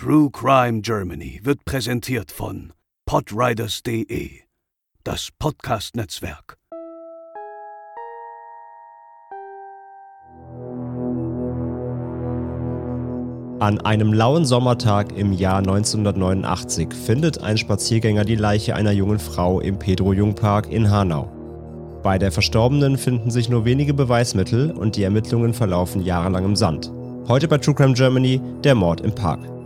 True 0.00 0.30
Crime 0.30 0.80
Germany 0.80 1.40
wird 1.42 1.64
präsentiert 1.64 2.30
von 2.30 2.72
podriders.de, 3.04 4.30
das 5.02 5.30
Podcast-Netzwerk. 5.36 6.56
An 13.58 13.80
einem 13.80 14.12
lauen 14.12 14.44
Sommertag 14.44 15.18
im 15.18 15.32
Jahr 15.32 15.58
1989 15.58 16.94
findet 16.94 17.42
ein 17.42 17.58
Spaziergänger 17.58 18.24
die 18.24 18.36
Leiche 18.36 18.76
einer 18.76 18.92
jungen 18.92 19.18
Frau 19.18 19.58
im 19.58 19.80
Pedro-Jung-Park 19.80 20.70
in 20.70 20.92
Hanau. 20.92 21.28
Bei 22.04 22.18
der 22.18 22.30
Verstorbenen 22.30 22.98
finden 22.98 23.32
sich 23.32 23.48
nur 23.48 23.64
wenige 23.64 23.94
Beweismittel 23.94 24.70
und 24.70 24.94
die 24.94 25.02
Ermittlungen 25.02 25.54
verlaufen 25.54 26.02
jahrelang 26.02 26.44
im 26.44 26.54
Sand. 26.54 26.88
Heute 27.26 27.48
bei 27.48 27.58
True 27.58 27.74
Crime 27.74 27.94
Germany 27.94 28.40
der 28.62 28.76
Mord 28.76 29.00
im 29.00 29.12
Park. 29.12 29.57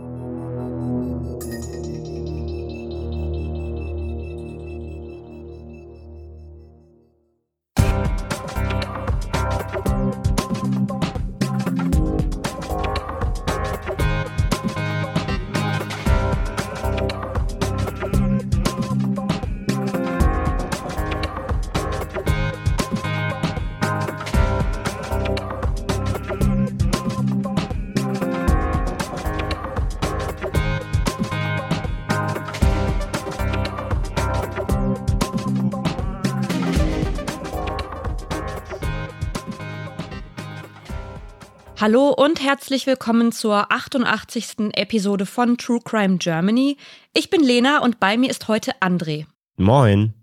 Hallo 41.83 42.11
und 42.11 42.41
herzlich 42.41 42.87
willkommen 42.87 43.33
zur 43.33 43.69
88. 43.69 44.71
Episode 44.73 45.25
von 45.25 45.57
True 45.57 45.81
Crime 45.83 46.15
Germany. 46.15 46.77
Ich 47.13 47.29
bin 47.29 47.43
Lena 47.43 47.79
und 47.79 47.99
bei 47.99 48.15
mir 48.15 48.29
ist 48.29 48.47
heute 48.47 48.71
André. 48.79 49.25
Moin. 49.57 50.13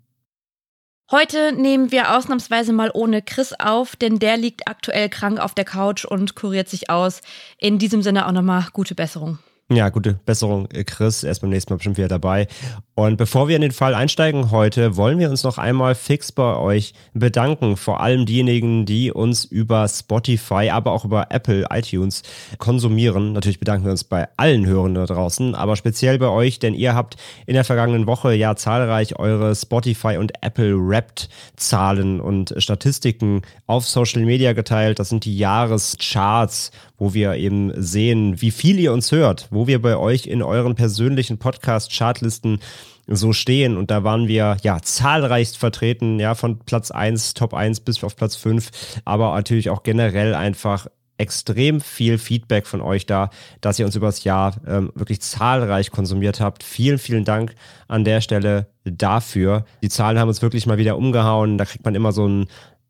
Heute 1.10 1.52
nehmen 1.52 1.92
wir 1.92 2.16
ausnahmsweise 2.16 2.72
mal 2.72 2.90
ohne 2.94 3.20
Chris 3.20 3.52
auf, 3.52 3.94
denn 3.94 4.18
der 4.18 4.38
liegt 4.38 4.68
aktuell 4.68 5.10
krank 5.10 5.38
auf 5.38 5.52
der 5.52 5.66
Couch 5.66 6.06
und 6.06 6.34
kuriert 6.34 6.70
sich 6.70 6.88
aus. 6.88 7.20
In 7.58 7.78
diesem 7.78 8.00
Sinne 8.00 8.26
auch 8.26 8.32
nochmal 8.32 8.64
gute 8.72 8.94
Besserung. 8.94 9.38
Ja, 9.72 9.88
gute 9.88 10.14
Besserung, 10.26 10.68
äh, 10.72 10.82
Chris. 10.82 11.22
Er 11.22 11.30
ist 11.30 11.38
beim 11.38 11.50
nächsten 11.50 11.72
Mal 11.72 11.76
bestimmt 11.76 11.96
wieder 11.96 12.08
dabei. 12.08 12.48
Und 12.96 13.16
bevor 13.16 13.46
wir 13.46 13.54
in 13.54 13.62
den 13.62 13.70
Fall 13.70 13.94
einsteigen 13.94 14.50
heute, 14.50 14.96
wollen 14.96 15.20
wir 15.20 15.30
uns 15.30 15.44
noch 15.44 15.58
einmal 15.58 15.94
fix 15.94 16.32
bei 16.32 16.56
euch 16.56 16.92
bedanken. 17.14 17.76
Vor 17.76 18.00
allem 18.00 18.26
diejenigen, 18.26 18.84
die 18.84 19.12
uns 19.12 19.44
über 19.44 19.86
Spotify, 19.86 20.70
aber 20.70 20.90
auch 20.90 21.04
über 21.04 21.28
Apple, 21.30 21.66
iTunes 21.70 22.24
konsumieren. 22.58 23.32
Natürlich 23.32 23.60
bedanken 23.60 23.84
wir 23.84 23.92
uns 23.92 24.02
bei 24.02 24.26
allen 24.36 24.66
Hörern 24.66 24.96
da 24.96 25.06
draußen, 25.06 25.54
aber 25.54 25.76
speziell 25.76 26.18
bei 26.18 26.28
euch, 26.28 26.58
denn 26.58 26.74
ihr 26.74 26.96
habt 26.96 27.16
in 27.46 27.54
der 27.54 27.64
vergangenen 27.64 28.08
Woche 28.08 28.34
ja 28.34 28.56
zahlreich 28.56 29.20
eure 29.20 29.54
Spotify 29.54 30.16
und 30.16 30.32
Apple 30.42 30.74
Wrapped 30.76 31.28
Zahlen 31.54 32.20
und 32.20 32.54
Statistiken 32.58 33.42
auf 33.68 33.86
Social 33.86 34.24
Media 34.24 34.52
geteilt. 34.52 34.98
Das 34.98 35.10
sind 35.10 35.24
die 35.24 35.38
Jahrescharts, 35.38 36.72
wo 37.00 37.14
wir 37.14 37.34
eben 37.34 37.72
sehen, 37.74 38.40
wie 38.40 38.52
viel 38.52 38.78
ihr 38.78 38.92
uns 38.92 39.10
hört, 39.10 39.48
wo 39.50 39.66
wir 39.66 39.82
bei 39.82 39.96
euch 39.96 40.26
in 40.26 40.42
euren 40.42 40.76
persönlichen 40.76 41.38
Podcast-Chartlisten 41.38 42.60
so 43.08 43.32
stehen. 43.32 43.76
Und 43.76 43.90
da 43.90 44.04
waren 44.04 44.28
wir 44.28 44.58
ja 44.62 44.80
zahlreichst 44.80 45.58
vertreten, 45.58 46.20
ja, 46.20 46.34
von 46.34 46.60
Platz 46.60 46.90
1, 46.90 47.34
Top 47.34 47.54
1 47.54 47.80
bis 47.80 48.04
auf 48.04 48.14
Platz 48.14 48.36
5, 48.36 48.70
aber 49.04 49.34
natürlich 49.34 49.70
auch 49.70 49.82
generell 49.82 50.34
einfach 50.34 50.86
extrem 51.20 51.82
viel 51.82 52.16
Feedback 52.16 52.66
von 52.66 52.80
euch 52.80 53.04
da, 53.04 53.28
dass 53.60 53.78
ihr 53.78 53.84
uns 53.84 53.94
übers 53.94 54.24
Jahr 54.24 54.56
ähm, 54.66 54.90
wirklich 54.94 55.20
zahlreich 55.20 55.90
konsumiert 55.90 56.40
habt. 56.40 56.62
Vielen, 56.62 56.98
vielen 56.98 57.26
Dank 57.26 57.54
an 57.88 58.04
der 58.04 58.22
Stelle 58.22 58.68
dafür. 58.84 59.66
Die 59.82 59.90
Zahlen 59.90 60.18
haben 60.18 60.28
uns 60.28 60.40
wirklich 60.40 60.66
mal 60.66 60.78
wieder 60.78 60.96
umgehauen. 60.96 61.58
Da 61.58 61.66
kriegt 61.66 61.84
man 61.84 61.94
immer 61.94 62.12
so 62.12 62.26
ein 62.26 62.46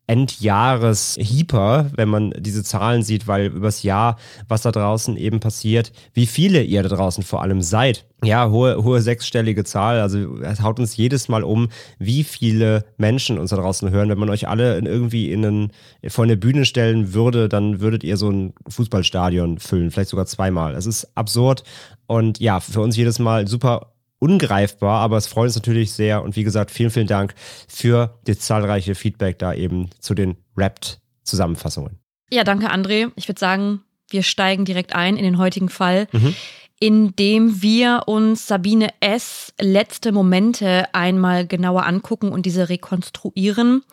Endjahres-Heeper, 0.07 1.91
wenn 1.95 2.09
man 2.09 2.33
diese 2.37 2.63
Zahlen 2.63 3.03
sieht, 3.03 3.27
weil 3.27 3.45
übers 3.45 3.83
Jahr, 3.83 4.17
was 4.47 4.63
da 4.63 4.71
draußen 4.71 5.15
eben 5.15 5.39
passiert, 5.39 5.93
wie 6.13 6.25
viele 6.25 6.63
ihr 6.63 6.83
da 6.83 6.89
draußen 6.89 7.23
vor 7.23 7.41
allem 7.41 7.61
seid. 7.61 8.05
Ja, 8.23 8.49
hohe, 8.49 8.83
hohe 8.83 9.01
sechsstellige 9.01 9.63
Zahl. 9.63 9.99
Also 9.99 10.39
es 10.41 10.61
haut 10.61 10.79
uns 10.79 10.97
jedes 10.97 11.29
Mal 11.29 11.43
um, 11.43 11.69
wie 11.97 12.23
viele 12.23 12.85
Menschen 12.97 13.39
uns 13.39 13.51
da 13.51 13.55
draußen 13.55 13.89
hören. 13.89 14.09
Wenn 14.09 14.19
man 14.19 14.29
euch 14.29 14.47
alle 14.47 14.77
in 14.77 14.85
irgendwie 14.85 15.31
in 15.31 15.45
einen, 15.45 15.71
vor 16.07 16.25
eine 16.25 16.37
Bühne 16.37 16.65
stellen 16.65 17.13
würde, 17.13 17.47
dann 17.47 17.79
würdet 17.79 18.03
ihr 18.03 18.17
so 18.17 18.29
ein 18.29 18.53
Fußballstadion 18.67 19.59
füllen, 19.59 19.91
vielleicht 19.91 20.09
sogar 20.09 20.25
zweimal. 20.25 20.75
Es 20.75 20.85
ist 20.85 21.09
absurd 21.15 21.63
und 22.05 22.39
ja, 22.39 22.59
für 22.59 22.81
uns 22.81 22.97
jedes 22.97 23.19
Mal 23.19 23.47
super 23.47 23.90
ungreifbar, 24.21 25.01
aber 25.01 25.17
es 25.17 25.27
freut 25.27 25.45
uns 25.47 25.55
natürlich 25.55 25.91
sehr 25.91 26.21
und 26.21 26.35
wie 26.35 26.43
gesagt, 26.43 26.71
vielen, 26.71 26.91
vielen 26.91 27.07
Dank 27.07 27.33
für 27.67 28.19
das 28.25 28.39
zahlreiche 28.39 28.95
Feedback 28.95 29.39
da 29.39 29.53
eben 29.53 29.89
zu 29.99 30.13
den 30.13 30.37
Wrapped-Zusammenfassungen. 30.55 31.97
Ja, 32.31 32.43
danke, 32.43 32.71
André. 32.71 33.11
Ich 33.15 33.27
würde 33.27 33.39
sagen, 33.39 33.81
wir 34.09 34.23
steigen 34.23 34.63
direkt 34.63 34.95
ein 34.95 35.17
in 35.17 35.23
den 35.23 35.37
heutigen 35.37 35.69
Fall. 35.69 36.07
Mhm 36.11 36.35
indem 36.83 37.61
wir 37.61 38.07
uns 38.07 38.47
Sabine 38.47 38.89
S. 39.01 39.53
letzte 39.61 40.11
Momente 40.11 40.91
einmal 40.93 41.45
genauer 41.45 41.85
angucken 41.85 42.31
und 42.31 42.47
diese 42.47 42.69
rekonstruieren. 42.69 43.83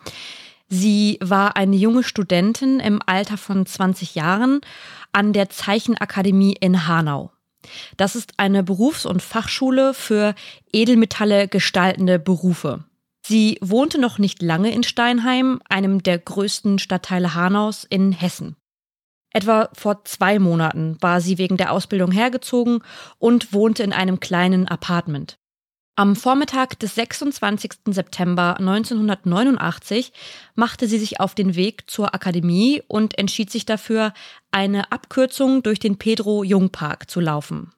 Sie 0.69 1.19
war 1.21 1.55
eine 1.55 1.75
junge 1.75 2.01
Studentin 2.01 2.79
im 2.79 2.99
Alter 3.05 3.37
von 3.37 3.63
20 3.67 4.15
Jahren 4.15 4.61
an 5.11 5.33
der 5.33 5.51
Zeichenakademie 5.51 6.55
in 6.59 6.87
Hanau. 6.87 7.31
Das 7.97 8.15
ist 8.15 8.33
eine 8.37 8.63
Berufs- 8.63 9.05
und 9.05 9.21
Fachschule 9.21 9.93
für 9.93 10.35
Edelmetalle 10.71 11.47
gestaltende 11.47 12.19
Berufe. 12.19 12.85
Sie 13.25 13.57
wohnte 13.61 13.99
noch 13.99 14.17
nicht 14.17 14.41
lange 14.41 14.71
in 14.71 14.83
Steinheim, 14.83 15.61
einem 15.69 16.01
der 16.03 16.17
größten 16.17 16.79
Stadtteile 16.79 17.35
Hanaus 17.35 17.83
in 17.83 18.11
Hessen. 18.11 18.55
Etwa 19.31 19.69
vor 19.73 20.03
zwei 20.05 20.39
Monaten 20.39 20.97
war 21.01 21.21
sie 21.21 21.37
wegen 21.37 21.57
der 21.57 21.71
Ausbildung 21.71 22.11
hergezogen 22.11 22.83
und 23.19 23.53
wohnte 23.53 23.83
in 23.83 23.93
einem 23.93 24.19
kleinen 24.19 24.67
Apartment. 24.67 25.38
Am 25.99 26.15
Vormittag 26.15 26.79
des 26.79 26.95
26. 26.95 27.71
September 27.87 28.55
1989 28.57 30.13
machte 30.55 30.87
sie 30.87 30.97
sich 30.97 31.19
auf 31.19 31.35
den 31.35 31.55
Weg 31.55 31.89
zur 31.89 32.15
Akademie 32.15 32.81
und 32.87 33.17
entschied 33.17 33.51
sich 33.51 33.65
dafür, 33.65 34.13
eine 34.49 34.93
Abkürzung 34.93 35.61
durch 35.61 35.77
den 35.77 35.97
Pedro 35.97 36.45
Jung 36.45 36.69
Park 36.69 37.09
zu 37.09 37.19
laufen. 37.19 37.73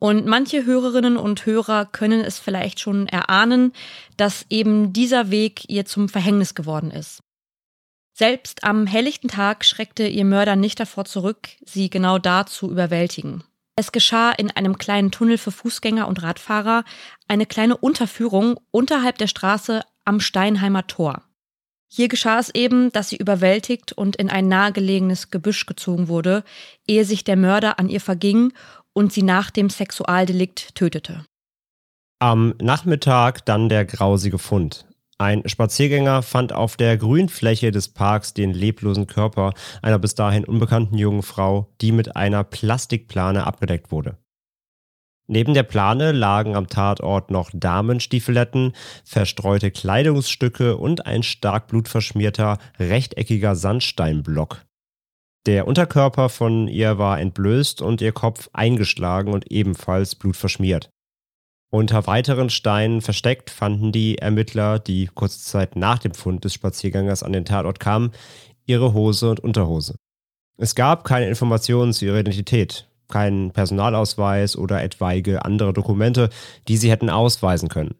Und 0.00 0.26
manche 0.26 0.64
Hörerinnen 0.64 1.16
und 1.16 1.46
Hörer 1.46 1.86
können 1.86 2.22
es 2.22 2.40
vielleicht 2.40 2.80
schon 2.80 3.06
erahnen, 3.06 3.72
dass 4.16 4.44
eben 4.50 4.92
dieser 4.92 5.30
Weg 5.30 5.70
ihr 5.70 5.84
zum 5.84 6.08
Verhängnis 6.08 6.56
geworden 6.56 6.90
ist. 6.90 7.20
Selbst 8.14 8.64
am 8.64 8.88
helllichten 8.88 9.28
Tag 9.28 9.64
schreckte 9.64 10.08
ihr 10.08 10.24
Mörder 10.24 10.56
nicht 10.56 10.80
davor 10.80 11.04
zurück, 11.04 11.50
sie 11.64 11.88
genau 11.88 12.18
da 12.18 12.46
zu 12.46 12.68
überwältigen. 12.68 13.44
Es 13.78 13.92
geschah 13.92 14.32
in 14.32 14.50
einem 14.50 14.76
kleinen 14.76 15.12
Tunnel 15.12 15.38
für 15.38 15.52
Fußgänger 15.52 16.08
und 16.08 16.20
Radfahrer 16.20 16.82
eine 17.28 17.46
kleine 17.46 17.76
Unterführung 17.76 18.58
unterhalb 18.72 19.18
der 19.18 19.28
Straße 19.28 19.82
am 20.04 20.18
Steinheimer 20.18 20.88
Tor. 20.88 21.22
Hier 21.86 22.08
geschah 22.08 22.40
es 22.40 22.52
eben, 22.52 22.90
dass 22.90 23.10
sie 23.10 23.18
überwältigt 23.18 23.92
und 23.92 24.16
in 24.16 24.30
ein 24.30 24.48
nahegelegenes 24.48 25.30
Gebüsch 25.30 25.64
gezogen 25.64 26.08
wurde, 26.08 26.42
ehe 26.88 27.04
sich 27.04 27.22
der 27.22 27.36
Mörder 27.36 27.78
an 27.78 27.88
ihr 27.88 28.00
verging 28.00 28.52
und 28.94 29.12
sie 29.12 29.22
nach 29.22 29.52
dem 29.52 29.70
Sexualdelikt 29.70 30.74
tötete. 30.74 31.24
Am 32.18 32.54
Nachmittag 32.60 33.46
dann 33.46 33.68
der 33.68 33.84
grausige 33.84 34.40
Fund. 34.40 34.87
Ein 35.20 35.42
Spaziergänger 35.48 36.22
fand 36.22 36.52
auf 36.52 36.76
der 36.76 36.96
Grünfläche 36.96 37.72
des 37.72 37.88
Parks 37.88 38.34
den 38.34 38.52
leblosen 38.52 39.08
Körper 39.08 39.52
einer 39.82 39.98
bis 39.98 40.14
dahin 40.14 40.44
unbekannten 40.44 40.96
jungen 40.96 41.24
Frau, 41.24 41.72
die 41.80 41.90
mit 41.90 42.14
einer 42.14 42.44
Plastikplane 42.44 43.44
abgedeckt 43.44 43.90
wurde. 43.90 44.16
Neben 45.26 45.54
der 45.54 45.64
Plane 45.64 46.12
lagen 46.12 46.54
am 46.54 46.68
Tatort 46.68 47.32
noch 47.32 47.50
Damenstiefeletten, 47.52 48.72
verstreute 49.04 49.72
Kleidungsstücke 49.72 50.76
und 50.76 51.04
ein 51.04 51.24
stark 51.24 51.66
blutverschmierter, 51.66 52.58
rechteckiger 52.78 53.56
Sandsteinblock. 53.56 54.64
Der 55.46 55.66
Unterkörper 55.66 56.28
von 56.28 56.68
ihr 56.68 56.98
war 56.98 57.20
entblößt 57.20 57.82
und 57.82 58.00
ihr 58.00 58.12
Kopf 58.12 58.48
eingeschlagen 58.52 59.32
und 59.32 59.50
ebenfalls 59.50 60.14
blutverschmiert. 60.14 60.90
Unter 61.70 62.06
weiteren 62.06 62.48
Steinen 62.48 63.02
versteckt 63.02 63.50
fanden 63.50 63.92
die 63.92 64.16
Ermittler, 64.16 64.78
die 64.78 65.10
kurze 65.14 65.40
Zeit 65.40 65.76
nach 65.76 65.98
dem 65.98 66.14
Fund 66.14 66.44
des 66.44 66.54
Spaziergängers 66.54 67.22
an 67.22 67.34
den 67.34 67.44
Tatort 67.44 67.78
kamen, 67.78 68.12
ihre 68.64 68.94
Hose 68.94 69.28
und 69.30 69.40
Unterhose. 69.40 69.96
Es 70.56 70.74
gab 70.74 71.04
keine 71.04 71.28
Informationen 71.28 71.92
zu 71.92 72.06
ihrer 72.06 72.20
Identität. 72.20 72.88
keinen 73.10 73.52
Personalausweis 73.52 74.54
oder 74.56 74.82
etwaige 74.82 75.44
andere 75.44 75.72
Dokumente, 75.72 76.28
die 76.68 76.76
sie 76.76 76.90
hätten 76.90 77.08
ausweisen 77.08 77.70
können. 77.70 77.94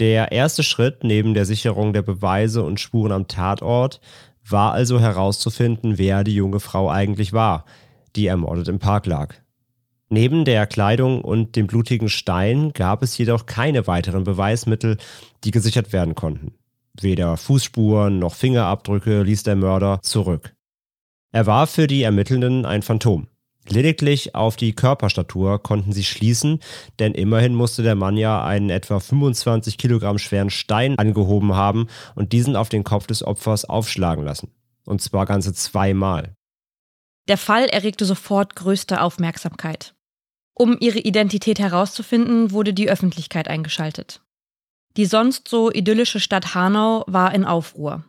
Der 0.00 0.32
erste 0.32 0.62
Schritt 0.62 1.04
neben 1.04 1.34
der 1.34 1.44
Sicherung 1.44 1.92
der 1.92 2.02
Beweise 2.02 2.64
und 2.64 2.80
Spuren 2.80 3.12
am 3.12 3.28
Tatort 3.28 4.00
war 4.48 4.72
also 4.72 4.98
herauszufinden, 4.98 5.98
wer 5.98 6.24
die 6.24 6.34
junge 6.34 6.58
Frau 6.58 6.90
eigentlich 6.90 7.32
war, 7.32 7.64
die 8.16 8.26
ermordet 8.26 8.66
im 8.66 8.80
Park 8.80 9.06
lag. 9.06 9.36
Neben 10.12 10.44
der 10.44 10.66
Kleidung 10.66 11.22
und 11.22 11.54
dem 11.54 11.68
blutigen 11.68 12.08
Stein 12.08 12.72
gab 12.72 13.04
es 13.04 13.16
jedoch 13.16 13.46
keine 13.46 13.86
weiteren 13.86 14.24
Beweismittel, 14.24 14.96
die 15.44 15.52
gesichert 15.52 15.92
werden 15.92 16.16
konnten. 16.16 16.54
Weder 17.00 17.36
Fußspuren 17.36 18.18
noch 18.18 18.34
Fingerabdrücke 18.34 19.22
ließ 19.22 19.44
der 19.44 19.54
Mörder 19.54 20.00
zurück. 20.02 20.52
Er 21.30 21.46
war 21.46 21.68
für 21.68 21.86
die 21.86 22.02
Ermittelnden 22.02 22.66
ein 22.66 22.82
Phantom. 22.82 23.28
Lediglich 23.68 24.34
auf 24.34 24.56
die 24.56 24.72
Körperstatur 24.72 25.62
konnten 25.62 25.92
sie 25.92 26.02
schließen, 26.02 26.58
denn 26.98 27.14
immerhin 27.14 27.54
musste 27.54 27.84
der 27.84 27.94
Mann 27.94 28.16
ja 28.16 28.44
einen 28.44 28.68
etwa 28.68 28.98
25 28.98 29.78
Kilogramm 29.78 30.18
schweren 30.18 30.50
Stein 30.50 30.98
angehoben 30.98 31.54
haben 31.54 31.86
und 32.16 32.32
diesen 32.32 32.56
auf 32.56 32.68
den 32.68 32.82
Kopf 32.82 33.06
des 33.06 33.22
Opfers 33.22 33.64
aufschlagen 33.64 34.24
lassen. 34.24 34.50
Und 34.86 35.02
zwar 35.02 35.24
ganze 35.24 35.54
zweimal. 35.54 36.34
Der 37.28 37.38
Fall 37.38 37.66
erregte 37.66 38.04
sofort 38.04 38.56
größte 38.56 39.00
Aufmerksamkeit. 39.00 39.94
Um 40.60 40.76
ihre 40.78 40.98
Identität 40.98 41.58
herauszufinden, 41.58 42.50
wurde 42.50 42.74
die 42.74 42.90
Öffentlichkeit 42.90 43.48
eingeschaltet. 43.48 44.20
Die 44.98 45.06
sonst 45.06 45.48
so 45.48 45.72
idyllische 45.72 46.20
Stadt 46.20 46.54
Hanau 46.54 47.02
war 47.06 47.34
in 47.34 47.46
Aufruhr. 47.46 48.04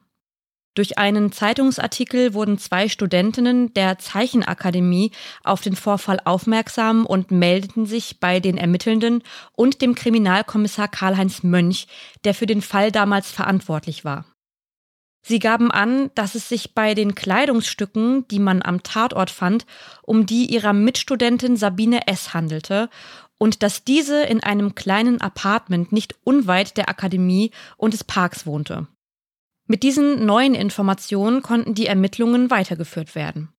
Durch 0.73 0.97
einen 0.97 1.31
Zeitungsartikel 1.31 2.33
wurden 2.33 2.57
zwei 2.57 2.89
Studentinnen 2.89 3.73
der 3.73 3.99
Zeichenakademie 3.99 5.11
auf 5.45 5.61
den 5.61 5.77
Vorfall 5.77 6.19
aufmerksam 6.25 7.05
und 7.05 7.31
meldeten 7.31 7.85
sich 7.85 8.19
bei 8.19 8.41
den 8.41 8.57
Ermittelnden 8.57 9.23
und 9.53 9.81
dem 9.81 9.95
Kriminalkommissar 9.95 10.89
Karl-Heinz 10.89 11.43
Mönch, 11.43 11.87
der 12.25 12.33
für 12.33 12.47
den 12.47 12.61
Fall 12.61 12.91
damals 12.91 13.31
verantwortlich 13.31 14.03
war. 14.03 14.25
Sie 15.21 15.39
gaben 15.39 15.71
an, 15.71 16.09
dass 16.15 16.35
es 16.35 16.49
sich 16.49 16.73
bei 16.73 16.95
den 16.95 17.13
Kleidungsstücken, 17.13 18.27
die 18.29 18.39
man 18.39 18.61
am 18.61 18.81
Tatort 18.81 19.29
fand, 19.29 19.65
um 20.01 20.25
die 20.25 20.51
ihrer 20.51 20.73
Mitstudentin 20.73 21.57
Sabine 21.57 22.07
S. 22.07 22.33
handelte 22.33 22.89
und 23.37 23.63
dass 23.63 23.83
diese 23.83 24.23
in 24.23 24.41
einem 24.41 24.75
kleinen 24.75 25.21
Apartment 25.21 25.91
nicht 25.91 26.15
unweit 26.23 26.77
der 26.77 26.89
Akademie 26.89 27.51
und 27.77 27.93
des 27.93 28.03
Parks 28.03 28.45
wohnte. 28.45 28.87
Mit 29.67 29.83
diesen 29.83 30.25
neuen 30.25 30.55
Informationen 30.55 31.41
konnten 31.41 31.75
die 31.75 31.85
Ermittlungen 31.85 32.49
weitergeführt 32.49 33.15
werden. 33.15 33.49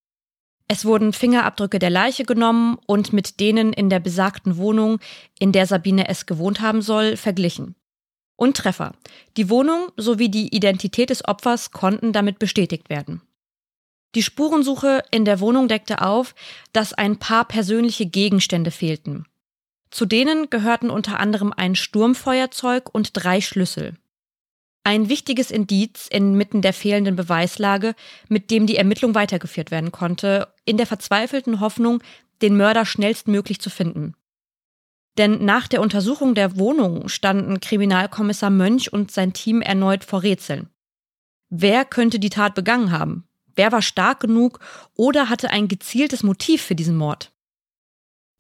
Es 0.69 0.85
wurden 0.85 1.13
Fingerabdrücke 1.13 1.79
der 1.79 1.91
Leiche 1.91 2.25
genommen 2.25 2.79
und 2.87 3.13
mit 3.13 3.41
denen 3.41 3.73
in 3.73 3.89
der 3.89 4.01
besagten 4.01 4.57
Wohnung, 4.57 4.99
in 5.39 5.53
der 5.53 5.67
Sabine 5.67 6.09
S. 6.09 6.27
gewohnt 6.27 6.61
haben 6.61 6.83
soll, 6.83 7.17
verglichen 7.17 7.77
und 8.37 8.57
Treffer. 8.57 8.93
Die 9.37 9.49
Wohnung 9.51 9.89
sowie 9.97 10.29
die 10.29 10.55
Identität 10.55 11.11
des 11.11 11.27
Opfers 11.27 11.71
konnten 11.71 12.13
damit 12.13 12.39
bestätigt 12.39 12.91
werden. 12.91 13.23
Die 14.15 14.23
Spurensuche 14.23 15.03
in 15.11 15.25
der 15.25 15.41
Wohnung 15.41 15.69
deckte 15.69 16.03
auf, 16.03 16.35
dass 16.73 16.93
ein 16.93 17.19
paar 17.19 17.47
persönliche 17.47 18.07
Gegenstände 18.07 18.71
fehlten. 18.71 19.27
Zu 19.91 20.07
denen 20.07 20.51
gehörten 20.51 20.91
unter 20.91 21.21
anderem 21.21 21.53
ein 21.55 21.75
Sturmfeuerzeug 21.75 22.95
und 22.95 23.11
drei 23.13 23.41
Schlüssel. 23.41 23.95
Ein 24.85 25.09
wichtiges 25.09 25.51
Indiz 25.51 26.09
inmitten 26.09 26.61
der 26.61 26.73
fehlenden 26.73 27.15
Beweislage, 27.15 27.95
mit 28.29 28.51
dem 28.51 28.67
die 28.67 28.77
Ermittlung 28.77 29.15
weitergeführt 29.15 29.71
werden 29.71 29.93
konnte, 29.93 30.49
in 30.65 30.77
der 30.77 30.87
verzweifelten 30.87 31.61
Hoffnung, 31.61 32.03
den 32.43 32.57
Mörder 32.57 32.85
schnellstmöglich 32.85 33.61
zu 33.61 33.71
finden. 33.71 34.15
Denn 35.19 35.45
nach 35.45 35.69
der 35.69 35.83
Untersuchung 35.83 36.35
der 36.35 36.57
Wohnung 36.57 37.09
standen 37.09 37.61
Kriminalkommissar 37.61 38.51
Mönch 38.51 38.93
und 38.93 39.11
sein 39.11 39.33
Team 39.33 39.61
erneut 39.61 40.05
vor 40.05 40.23
Rätseln. 40.23 40.69
Wer 41.51 41.85
könnte 41.85 42.19
die 42.19 42.31
Tat 42.31 42.55
begangen 42.55 42.93
haben? 42.93 43.29
Wer 43.55 43.73
war 43.73 43.83
stark 43.83 44.21
genug 44.21 44.61
oder 44.95 45.29
hatte 45.29 45.51
ein 45.51 45.69
gezieltes 45.69 46.23
Motiv 46.23 46.63
für 46.63 46.75
diesen 46.75 46.97
Mord? 46.97 47.31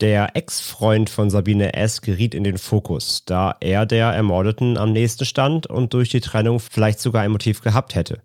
Der 0.00 0.34
Ex-Freund 0.34 1.10
von 1.10 1.30
Sabine 1.30 1.74
S. 1.74 2.00
geriet 2.00 2.34
in 2.34 2.42
den 2.42 2.58
Fokus, 2.58 3.24
da 3.24 3.54
er 3.60 3.86
der 3.86 4.06
Ermordeten 4.06 4.78
am 4.78 4.92
nächsten 4.92 5.26
stand 5.26 5.66
und 5.66 5.92
durch 5.94 6.08
die 6.08 6.20
Trennung 6.20 6.58
vielleicht 6.58 6.98
sogar 6.98 7.22
ein 7.22 7.30
Motiv 7.30 7.60
gehabt 7.60 7.94
hätte. 7.94 8.22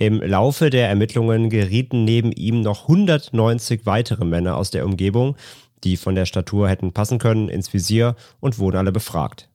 Im 0.00 0.20
Laufe 0.22 0.70
der 0.70 0.88
Ermittlungen 0.88 1.50
gerieten 1.50 2.04
neben 2.04 2.32
ihm 2.32 2.62
noch 2.62 2.82
190 2.82 3.84
weitere 3.84 4.24
Männer 4.24 4.56
aus 4.56 4.70
der 4.70 4.86
Umgebung, 4.86 5.36
die 5.84 5.96
von 5.96 6.14
der 6.14 6.26
Statur 6.26 6.68
hätten 6.68 6.92
passen 6.92 7.18
können, 7.18 7.48
ins 7.48 7.72
Visier 7.72 8.16
und 8.40 8.58
wurden 8.58 8.76
alle 8.76 8.92
befragt. 8.92 9.50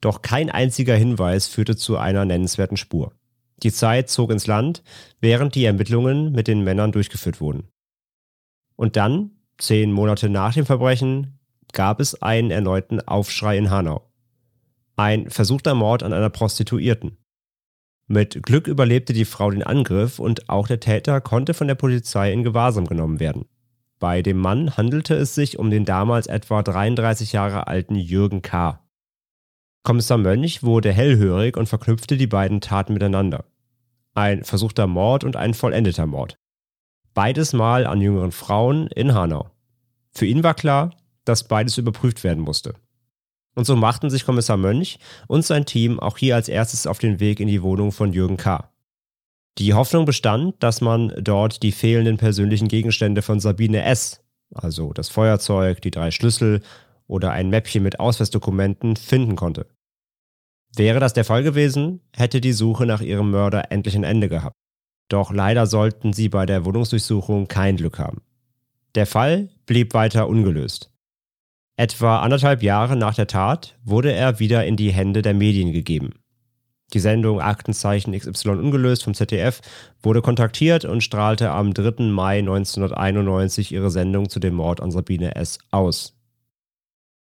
Doch 0.00 0.22
kein 0.22 0.50
einziger 0.50 0.94
Hinweis 0.94 1.48
führte 1.48 1.76
zu 1.76 1.96
einer 1.96 2.24
nennenswerten 2.24 2.76
Spur. 2.76 3.12
Die 3.62 3.72
Zeit 3.72 4.08
zog 4.08 4.30
ins 4.30 4.46
Land, 4.46 4.82
während 5.20 5.54
die 5.54 5.64
Ermittlungen 5.64 6.32
mit 6.32 6.46
den 6.46 6.62
Männern 6.62 6.92
durchgeführt 6.92 7.40
wurden. 7.40 7.68
Und 8.76 8.96
dann, 8.96 9.32
zehn 9.58 9.90
Monate 9.90 10.28
nach 10.28 10.54
dem 10.54 10.66
Verbrechen, 10.66 11.40
gab 11.72 12.00
es 12.00 12.22
einen 12.22 12.50
erneuten 12.50 13.00
Aufschrei 13.00 13.58
in 13.58 13.70
Hanau. 13.70 14.08
Ein 14.96 15.30
versuchter 15.30 15.74
Mord 15.74 16.02
an 16.02 16.12
einer 16.12 16.30
Prostituierten. 16.30 17.18
Mit 18.06 18.42
Glück 18.42 18.68
überlebte 18.68 19.12
die 19.12 19.24
Frau 19.24 19.50
den 19.50 19.62
Angriff 19.62 20.18
und 20.18 20.48
auch 20.48 20.66
der 20.66 20.80
Täter 20.80 21.20
konnte 21.20 21.52
von 21.52 21.68
der 21.68 21.74
Polizei 21.74 22.32
in 22.32 22.42
Gewahrsam 22.42 22.86
genommen 22.86 23.20
werden. 23.20 23.46
Bei 23.98 24.22
dem 24.22 24.38
Mann 24.38 24.76
handelte 24.76 25.14
es 25.14 25.34
sich 25.34 25.58
um 25.58 25.70
den 25.70 25.84
damals 25.84 26.28
etwa 26.28 26.62
33 26.62 27.32
Jahre 27.32 27.66
alten 27.66 27.96
Jürgen 27.96 28.42
K. 28.42 28.80
Kommissar 29.82 30.18
Mönch 30.18 30.62
wurde 30.62 30.92
hellhörig 30.92 31.56
und 31.56 31.68
verknüpfte 31.68 32.16
die 32.16 32.26
beiden 32.26 32.60
Taten 32.60 32.92
miteinander. 32.92 33.44
Ein 34.14 34.44
versuchter 34.44 34.86
Mord 34.86 35.24
und 35.24 35.36
ein 35.36 35.54
vollendeter 35.54 36.06
Mord. 36.06 36.38
Beides 37.14 37.52
mal 37.52 37.86
an 37.86 38.00
jüngeren 38.00 38.32
Frauen 38.32 38.86
in 38.88 39.14
Hanau. 39.14 39.50
Für 40.12 40.26
ihn 40.26 40.44
war 40.44 40.54
klar, 40.54 40.94
dass 41.24 41.48
beides 41.48 41.78
überprüft 41.78 42.22
werden 42.22 42.42
musste. 42.44 42.74
Und 43.54 43.64
so 43.64 43.74
machten 43.74 44.10
sich 44.10 44.24
Kommissar 44.24 44.56
Mönch 44.56 44.98
und 45.26 45.44
sein 45.44 45.66
Team 45.66 45.98
auch 45.98 46.18
hier 46.18 46.36
als 46.36 46.48
erstes 46.48 46.86
auf 46.86 46.98
den 46.98 47.18
Weg 47.18 47.40
in 47.40 47.48
die 47.48 47.62
Wohnung 47.62 47.90
von 47.90 48.12
Jürgen 48.12 48.36
K. 48.36 48.70
Die 49.58 49.74
Hoffnung 49.74 50.04
bestand, 50.04 50.62
dass 50.62 50.80
man 50.80 51.12
dort 51.20 51.64
die 51.64 51.72
fehlenden 51.72 52.16
persönlichen 52.16 52.68
Gegenstände 52.68 53.22
von 53.22 53.40
Sabine 53.40 53.82
S., 53.82 54.24
also 54.54 54.92
das 54.92 55.08
Feuerzeug, 55.08 55.82
die 55.82 55.90
drei 55.90 56.12
Schlüssel 56.12 56.62
oder 57.08 57.32
ein 57.32 57.50
Mäppchen 57.50 57.82
mit 57.82 57.98
Ausweisdokumenten, 57.98 58.94
finden 58.94 59.34
konnte. 59.34 59.66
Wäre 60.76 61.00
das 61.00 61.12
der 61.12 61.24
Fall 61.24 61.42
gewesen, 61.42 62.00
hätte 62.14 62.40
die 62.40 62.52
Suche 62.52 62.86
nach 62.86 63.00
ihrem 63.00 63.30
Mörder 63.32 63.72
endlich 63.72 63.96
ein 63.96 64.04
Ende 64.04 64.28
gehabt. 64.28 64.54
Doch 65.08 65.32
leider 65.32 65.66
sollten 65.66 66.12
sie 66.12 66.28
bei 66.28 66.46
der 66.46 66.64
Wohnungsdurchsuchung 66.64 67.48
kein 67.48 67.76
Glück 67.76 67.98
haben. 67.98 68.22
Der 68.94 69.06
Fall 69.06 69.48
blieb 69.66 69.92
weiter 69.92 70.28
ungelöst. 70.28 70.92
Etwa 71.76 72.20
anderthalb 72.20 72.62
Jahre 72.62 72.96
nach 72.96 73.14
der 73.14 73.26
Tat 73.26 73.78
wurde 73.82 74.12
er 74.12 74.38
wieder 74.38 74.66
in 74.66 74.76
die 74.76 74.92
Hände 74.92 75.22
der 75.22 75.34
Medien 75.34 75.72
gegeben. 75.72 76.14
Die 76.94 77.00
Sendung 77.00 77.40
Aktenzeichen 77.40 78.18
XY 78.18 78.50
ungelöst 78.50 79.04
vom 79.04 79.12
ZDF 79.12 79.60
wurde 80.02 80.22
kontaktiert 80.22 80.86
und 80.86 81.02
strahlte 81.02 81.50
am 81.50 81.74
3. 81.74 82.04
Mai 82.04 82.38
1991 82.38 83.72
ihre 83.72 83.90
Sendung 83.90 84.30
zu 84.30 84.40
dem 84.40 84.54
Mord 84.54 84.80
an 84.80 84.90
Sabine 84.90 85.36
S. 85.36 85.58
aus. 85.70 86.14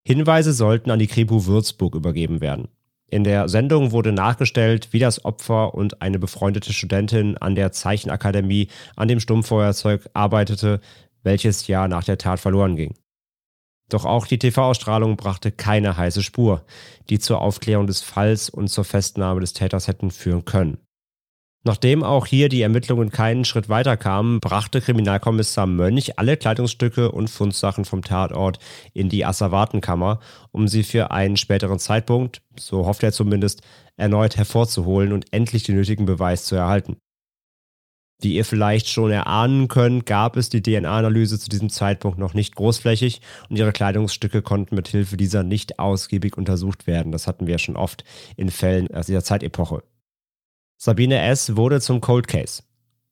Hinweise 0.06 0.52
sollten 0.52 0.92
an 0.92 1.00
die 1.00 1.08
Kripo 1.08 1.46
Würzburg 1.46 1.96
übergeben 1.96 2.40
werden. 2.40 2.68
In 3.08 3.24
der 3.24 3.48
Sendung 3.48 3.90
wurde 3.90 4.12
nachgestellt, 4.12 4.88
wie 4.92 5.00
das 5.00 5.24
Opfer 5.24 5.74
und 5.74 6.00
eine 6.00 6.20
befreundete 6.20 6.72
Studentin 6.72 7.36
an 7.36 7.56
der 7.56 7.72
Zeichenakademie 7.72 8.68
an 8.94 9.08
dem 9.08 9.20
Stummfeuerzeug 9.20 10.08
arbeitete, 10.12 10.80
welches 11.24 11.66
Jahr 11.66 11.88
nach 11.88 12.04
der 12.04 12.18
Tat 12.18 12.38
verloren 12.38 12.76
ging. 12.76 12.94
Doch 13.88 14.04
auch 14.04 14.26
die 14.26 14.38
TV-Ausstrahlung 14.38 15.16
brachte 15.16 15.52
keine 15.52 15.96
heiße 15.96 16.22
Spur, 16.22 16.64
die 17.08 17.18
zur 17.18 17.40
Aufklärung 17.40 17.86
des 17.86 18.02
Falls 18.02 18.50
und 18.50 18.68
zur 18.68 18.84
Festnahme 18.84 19.40
des 19.40 19.52
Täters 19.52 19.86
hätten 19.86 20.10
führen 20.10 20.44
können. 20.44 20.78
Nachdem 21.66 22.04
auch 22.04 22.26
hier 22.26 22.48
die 22.48 22.62
Ermittlungen 22.62 23.10
keinen 23.10 23.44
Schritt 23.44 23.68
weiter 23.68 23.96
kamen, 23.96 24.38
brachte 24.38 24.80
Kriminalkommissar 24.80 25.66
Mönch 25.66 26.16
alle 26.16 26.36
Kleidungsstücke 26.36 27.10
und 27.10 27.28
Fundsachen 27.28 27.84
vom 27.84 28.02
Tatort 28.02 28.60
in 28.92 29.08
die 29.08 29.24
Asservatenkammer, 29.24 30.20
um 30.52 30.68
sie 30.68 30.84
für 30.84 31.10
einen 31.10 31.36
späteren 31.36 31.80
Zeitpunkt, 31.80 32.40
so 32.56 32.86
hofft 32.86 33.02
er 33.02 33.10
zumindest, 33.10 33.62
erneut 33.96 34.36
hervorzuholen 34.36 35.12
und 35.12 35.32
endlich 35.32 35.64
den 35.64 35.74
nötigen 35.74 36.06
Beweis 36.06 36.44
zu 36.44 36.54
erhalten. 36.54 36.98
Wie 38.20 38.34
ihr 38.34 38.46
vielleicht 38.46 38.88
schon 38.88 39.10
erahnen 39.10 39.68
könnt, 39.68 40.06
gab 40.06 40.36
es 40.36 40.48
die 40.48 40.62
DNA-Analyse 40.62 41.38
zu 41.38 41.50
diesem 41.50 41.68
Zeitpunkt 41.68 42.18
noch 42.18 42.32
nicht 42.32 42.56
großflächig 42.56 43.20
und 43.50 43.56
ihre 43.56 43.72
Kleidungsstücke 43.72 44.40
konnten 44.40 44.74
mit 44.74 44.88
Hilfe 44.88 45.18
dieser 45.18 45.42
nicht 45.42 45.78
ausgiebig 45.78 46.38
untersucht 46.38 46.86
werden. 46.86 47.12
Das 47.12 47.26
hatten 47.26 47.46
wir 47.46 47.58
schon 47.58 47.76
oft 47.76 48.04
in 48.36 48.50
Fällen 48.50 48.92
aus 48.94 49.06
dieser 49.06 49.22
Zeitepoche. 49.22 49.82
Sabine 50.78 51.20
S. 51.22 51.56
wurde 51.56 51.80
zum 51.80 52.00
Cold 52.00 52.26
Case. 52.26 52.62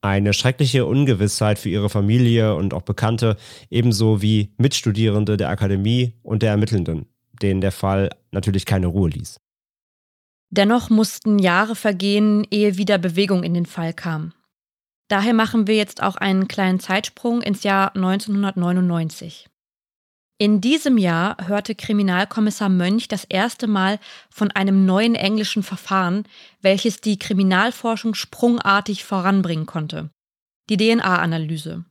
Eine 0.00 0.32
schreckliche 0.32 0.86
Ungewissheit 0.86 1.58
für 1.58 1.70
ihre 1.70 1.88
Familie 1.88 2.54
und 2.54 2.74
auch 2.74 2.82
Bekannte, 2.82 3.36
ebenso 3.70 4.20
wie 4.22 4.52
Mitstudierende 4.58 5.36
der 5.36 5.48
Akademie 5.48 6.14
und 6.22 6.42
der 6.42 6.50
Ermittelnden, 6.50 7.06
denen 7.42 7.60
der 7.60 7.72
Fall 7.72 8.10
natürlich 8.30 8.66
keine 8.66 8.86
Ruhe 8.86 9.10
ließ. 9.10 9.40
Dennoch 10.50 10.88
mussten 10.88 11.38
Jahre 11.38 11.74
vergehen, 11.74 12.46
ehe 12.50 12.76
wieder 12.76 12.98
Bewegung 12.98 13.42
in 13.42 13.54
den 13.54 13.66
Fall 13.66 13.92
kam. 13.92 14.32
Daher 15.08 15.34
machen 15.34 15.66
wir 15.66 15.76
jetzt 15.76 16.02
auch 16.02 16.16
einen 16.16 16.48
kleinen 16.48 16.80
Zeitsprung 16.80 17.42
ins 17.42 17.62
Jahr 17.62 17.94
1999. 17.94 19.48
In 20.38 20.60
diesem 20.60 20.98
Jahr 20.98 21.36
hörte 21.46 21.74
Kriminalkommissar 21.74 22.68
Mönch 22.68 23.06
das 23.06 23.24
erste 23.24 23.68
Mal 23.68 24.00
von 24.30 24.50
einem 24.50 24.84
neuen 24.84 25.14
englischen 25.14 25.62
Verfahren, 25.62 26.24
welches 26.60 27.00
die 27.00 27.18
Kriminalforschung 27.18 28.14
sprungartig 28.14 29.04
voranbringen 29.04 29.66
konnte. 29.66 30.10
Die 30.70 30.76
DNA-Analyse. 30.76 31.84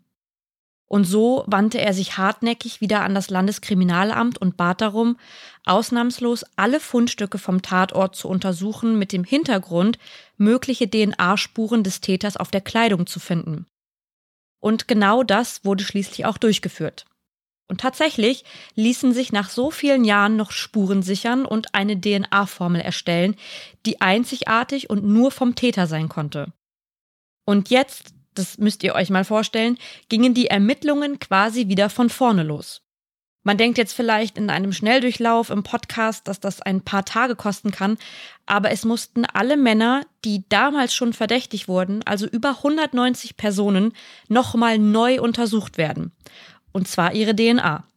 Und 0.93 1.05
so 1.05 1.43
wandte 1.47 1.81
er 1.81 1.95
sich 1.95 2.19
hartnäckig 2.19 2.79
wieder 2.79 3.01
an 3.01 3.15
das 3.15 3.31
Landeskriminalamt 3.31 4.39
und 4.39 4.57
bat 4.57 4.79
darum, 4.79 5.17
ausnahmslos 5.65 6.45
alle 6.55 6.79
Fundstücke 6.79 7.39
vom 7.39 7.63
Tatort 7.63 8.15
zu 8.15 8.27
untersuchen, 8.27 8.99
mit 8.99 9.11
dem 9.11 9.23
Hintergrund, 9.23 9.97
mögliche 10.37 10.87
DNA-Spuren 10.87 11.83
des 11.83 11.99
Täters 11.99 12.37
auf 12.37 12.51
der 12.51 12.61
Kleidung 12.61 13.07
zu 13.07 13.19
finden. 13.19 13.65
Und 14.59 14.87
genau 14.87 15.23
das 15.23 15.65
wurde 15.65 15.83
schließlich 15.83 16.27
auch 16.27 16.37
durchgeführt. 16.37 17.07
Und 17.67 17.81
tatsächlich 17.81 18.43
ließen 18.75 19.13
sich 19.13 19.31
nach 19.31 19.49
so 19.49 19.71
vielen 19.71 20.03
Jahren 20.03 20.35
noch 20.35 20.51
Spuren 20.51 21.01
sichern 21.01 21.43
und 21.47 21.73
eine 21.73 21.99
DNA-Formel 21.99 22.81
erstellen, 22.81 23.35
die 23.87 23.99
einzigartig 23.99 24.91
und 24.91 25.03
nur 25.03 25.31
vom 25.31 25.55
Täter 25.55 25.87
sein 25.87 26.07
konnte. 26.07 26.53
Und 27.45 27.71
jetzt, 27.71 28.13
das 28.35 28.57
müsst 28.57 28.83
ihr 28.83 28.95
euch 28.95 29.09
mal 29.09 29.25
vorstellen, 29.25 29.77
gingen 30.09 30.33
die 30.33 30.47
Ermittlungen 30.47 31.19
quasi 31.19 31.67
wieder 31.67 31.89
von 31.89 32.09
vorne 32.09 32.43
los. 32.43 32.81
Man 33.45 33.57
denkt 33.57 33.77
jetzt 33.77 33.93
vielleicht 33.93 34.37
in 34.37 34.49
einem 34.49 34.71
Schnelldurchlauf 34.71 35.49
im 35.49 35.63
Podcast, 35.63 36.29
dass 36.29 36.39
das 36.39 36.61
ein 36.61 36.81
paar 36.81 37.03
Tage 37.03 37.35
kosten 37.35 37.71
kann, 37.71 37.97
aber 38.45 38.71
es 38.71 38.85
mussten 38.85 39.25
alle 39.25 39.57
Männer, 39.57 40.05
die 40.23 40.47
damals 40.47 40.95
schon 40.95 41.11
verdächtig 41.11 41.67
wurden, 41.67 42.03
also 42.03 42.25
über 42.25 42.49
190 42.57 43.35
Personen, 43.35 43.91
nochmal 44.29 44.79
neu 44.79 45.21
untersucht 45.21 45.77
werden 45.77 46.13
und 46.73 46.87
zwar 46.89 47.13
ihre 47.13 47.33
DNA. 47.33 47.87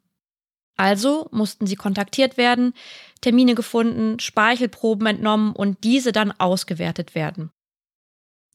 Also 0.76 1.28
mussten 1.32 1.66
sie 1.66 1.76
kontaktiert 1.76 2.36
werden, 2.36 2.74
Termine 3.22 3.54
gefunden, 3.54 4.20
Speichelproben 4.20 5.06
entnommen 5.06 5.52
und 5.52 5.82
diese 5.82 6.12
dann 6.12 6.32
ausgewertet 6.32 7.14
werden. 7.14 7.50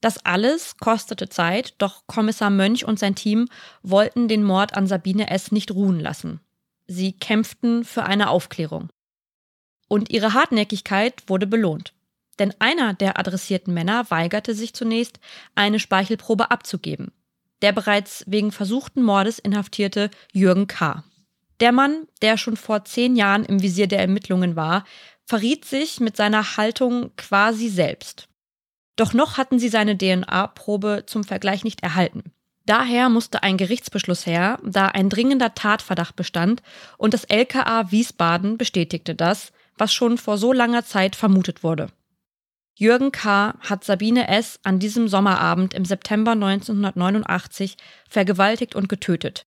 Das 0.01 0.25
alles 0.25 0.77
kostete 0.77 1.29
Zeit, 1.29 1.75
doch 1.77 2.03
Kommissar 2.08 2.50
Mönch 2.50 2.86
und 2.86 3.00
sein 3.00 3.15
Team 3.15 3.48
wollten 3.84 4.27
den 4.27 4.43
Mord 4.43 4.75
an 4.75 4.88
Sabine 4.88 5.29
S. 5.29 5.51
nicht 5.51 5.72
ruhen 5.72 6.00
lassen. 6.00 6.39
Sie 6.88 7.13
kämpften 7.13 7.86
für 7.86 8.03
eine 8.03 8.29
Aufklärung. 8.29 8.89
Und 9.88 10.10
ihre 10.10 10.34
Hartnäckigkeit 10.34 11.24
wurde 11.27 11.48
belohnt. 11.48 11.93
Denn 12.39 12.53
einer 12.60 12.93
der 12.93 13.20
adressierten 13.20 13.74
Männer 13.74 14.10
weigerte 14.10 14.55
sich 14.55 14.74
zunächst, 14.74 15.20
eine 15.55 15.79
Speichelprobe 15.79 16.50
abzugeben 16.50 17.12
der 17.62 17.72
bereits 17.72 18.24
wegen 18.27 18.51
versuchten 18.51 19.03
Mordes 19.03 19.39
inhaftierte 19.39 20.10
Jürgen 20.31 20.67
K. 20.67 21.03
Der 21.60 21.72
Mann, 21.72 22.08
der 22.22 22.38
schon 22.38 22.58
vor 22.58 22.86
zehn 22.86 23.15
Jahren 23.15 23.46
im 23.46 23.62
Visier 23.62 23.88
der 23.88 24.00
Ermittlungen 24.00 24.55
war, 24.55 24.84
verriet 25.25 25.65
sich 25.65 26.00
mit 26.00 26.17
seiner 26.17 26.58
Haltung 26.58 27.12
quasi 27.17 27.70
selbst. 27.70 28.27
Doch 28.95 29.13
noch 29.13 29.38
hatten 29.38 29.60
sie 29.60 29.69
seine 29.69 29.98
DNA-Probe 29.98 31.03
zum 31.07 31.24
Vergleich 31.24 31.63
nicht 31.63 31.83
erhalten. 31.83 32.31
Daher 32.65 33.10
musste 33.10 33.43
ein 33.43 33.57
Gerichtsbeschluss 33.57 34.25
her, 34.25 34.60
da 34.63 34.88
ein 34.88 35.10
dringender 35.10 35.55
Tatverdacht 35.55 36.15
bestand 36.15 36.62
und 36.98 37.13
das 37.13 37.24
LKA 37.24 37.91
Wiesbaden 37.91 38.57
bestätigte 38.57 39.15
das, 39.15 39.51
was 39.77 39.93
schon 39.93 40.17
vor 40.17 40.38
so 40.38 40.53
langer 40.53 40.86
Zeit 40.86 41.15
vermutet 41.15 41.63
wurde. 41.63 41.88
Jürgen 42.75 43.12
K. 43.12 43.55
hat 43.60 43.83
Sabine 43.83 44.27
S. 44.27 44.60
an 44.63 44.79
diesem 44.79 45.07
Sommerabend 45.07 45.74
im 45.74 45.86
September 45.86 46.31
1989 46.31 47.77
vergewaltigt 48.10 48.75
und 48.75 48.89
getötet. 48.89 49.45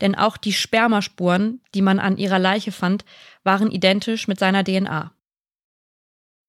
Denn 0.00 0.14
auch 0.14 0.36
die 0.36 0.52
Spermaspuren, 0.52 1.60
die 1.74 1.82
man 1.82 1.98
an 1.98 2.16
ihrer 2.16 2.38
Leiche 2.38 2.72
fand, 2.72 3.04
waren 3.44 3.70
identisch 3.70 4.26
mit 4.26 4.38
seiner 4.38 4.64
DNA. 4.64 5.12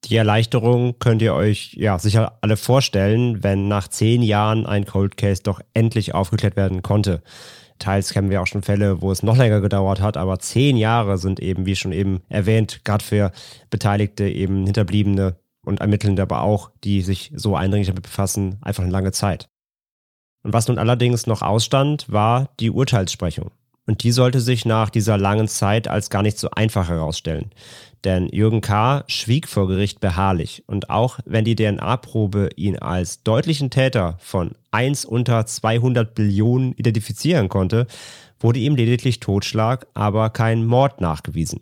Die 0.06 0.18
Erleichterung 0.18 1.00
könnt 1.00 1.22
ihr 1.22 1.34
euch 1.34 1.74
ja 1.76 1.98
sicher 1.98 2.38
alle 2.42 2.58
vorstellen, 2.58 3.42
wenn 3.42 3.70
nach 3.70 3.88
zehn 3.88 4.22
Jahren 4.22 4.66
ein 4.66 4.86
Cold 4.86 5.16
Case 5.16 5.42
doch 5.42 5.62
endlich 5.74 6.14
aufgeklärt 6.14 6.58
werden 6.58 6.82
konnte. 6.82 7.24
Teils 7.80 8.12
kennen 8.12 8.30
wir 8.30 8.42
auch 8.42 8.48
schon 8.48 8.64
Fälle, 8.64 9.02
wo 9.02 9.12
es 9.12 9.24
noch 9.24 9.38
länger 9.38 9.62
gedauert 9.62 10.02
hat, 10.02 10.18
aber 10.18 10.40
zehn 10.40 10.76
Jahre 10.76 11.18
sind 11.18 11.40
eben, 11.40 11.66
wie 11.66 11.76
schon 11.76 11.94
eben 11.94 12.22
erwähnt, 12.28 12.84
gerade 12.84 13.04
für 13.04 13.32
Beteiligte 13.70 14.28
eben 14.28 14.66
Hinterbliebene 14.66 15.38
und 15.66 15.80
Ermittelnde 15.80 16.22
aber 16.22 16.42
auch, 16.42 16.72
die 16.84 17.02
sich 17.02 17.32
so 17.36 17.56
eindringlich 17.56 17.88
damit 17.88 18.04
befassen, 18.04 18.58
einfach 18.62 18.84
eine 18.84 18.92
lange 18.92 19.14
Zeit. 19.14 19.48
Und 20.44 20.52
was 20.52 20.68
nun 20.68 20.78
allerdings 20.78 21.28
noch 21.28 21.42
ausstand, 21.42 22.12
war 22.12 22.50
die 22.60 22.72
Urteilssprechung. 22.72 23.52
Und 23.86 24.04
die 24.04 24.12
sollte 24.12 24.40
sich 24.40 24.66
nach 24.66 24.90
dieser 24.90 25.18
langen 25.18 25.48
Zeit 25.48 25.88
als 25.88 26.10
gar 26.10 26.22
nicht 26.22 26.38
so 26.40 26.50
einfach 26.52 26.88
herausstellen. 26.88 27.52
Denn 28.04 28.28
Jürgen 28.30 28.62
K. 28.62 29.04
schwieg 29.08 29.48
vor 29.48 29.68
Gericht 29.68 30.00
beharrlich. 30.00 30.64
Und 30.68 30.90
auch 30.90 31.20
wenn 31.26 31.46
die 31.46 31.56
DNA-Probe 31.56 32.50
ihn 32.56 32.78
als 32.78 33.24
deutlichen 33.24 33.70
Täter 33.70 34.18
von 34.20 34.56
1 34.72 35.06
unter 35.06 35.46
200 35.46 36.14
Billionen 36.16 36.74
identifizieren 36.74 37.50
konnte, 37.50 37.88
wurde 38.40 38.60
ihm 38.60 38.76
lediglich 38.76 39.20
Totschlag, 39.20 39.88
aber 39.94 40.30
kein 40.30 40.66
Mord 40.66 41.00
nachgewiesen. 41.00 41.62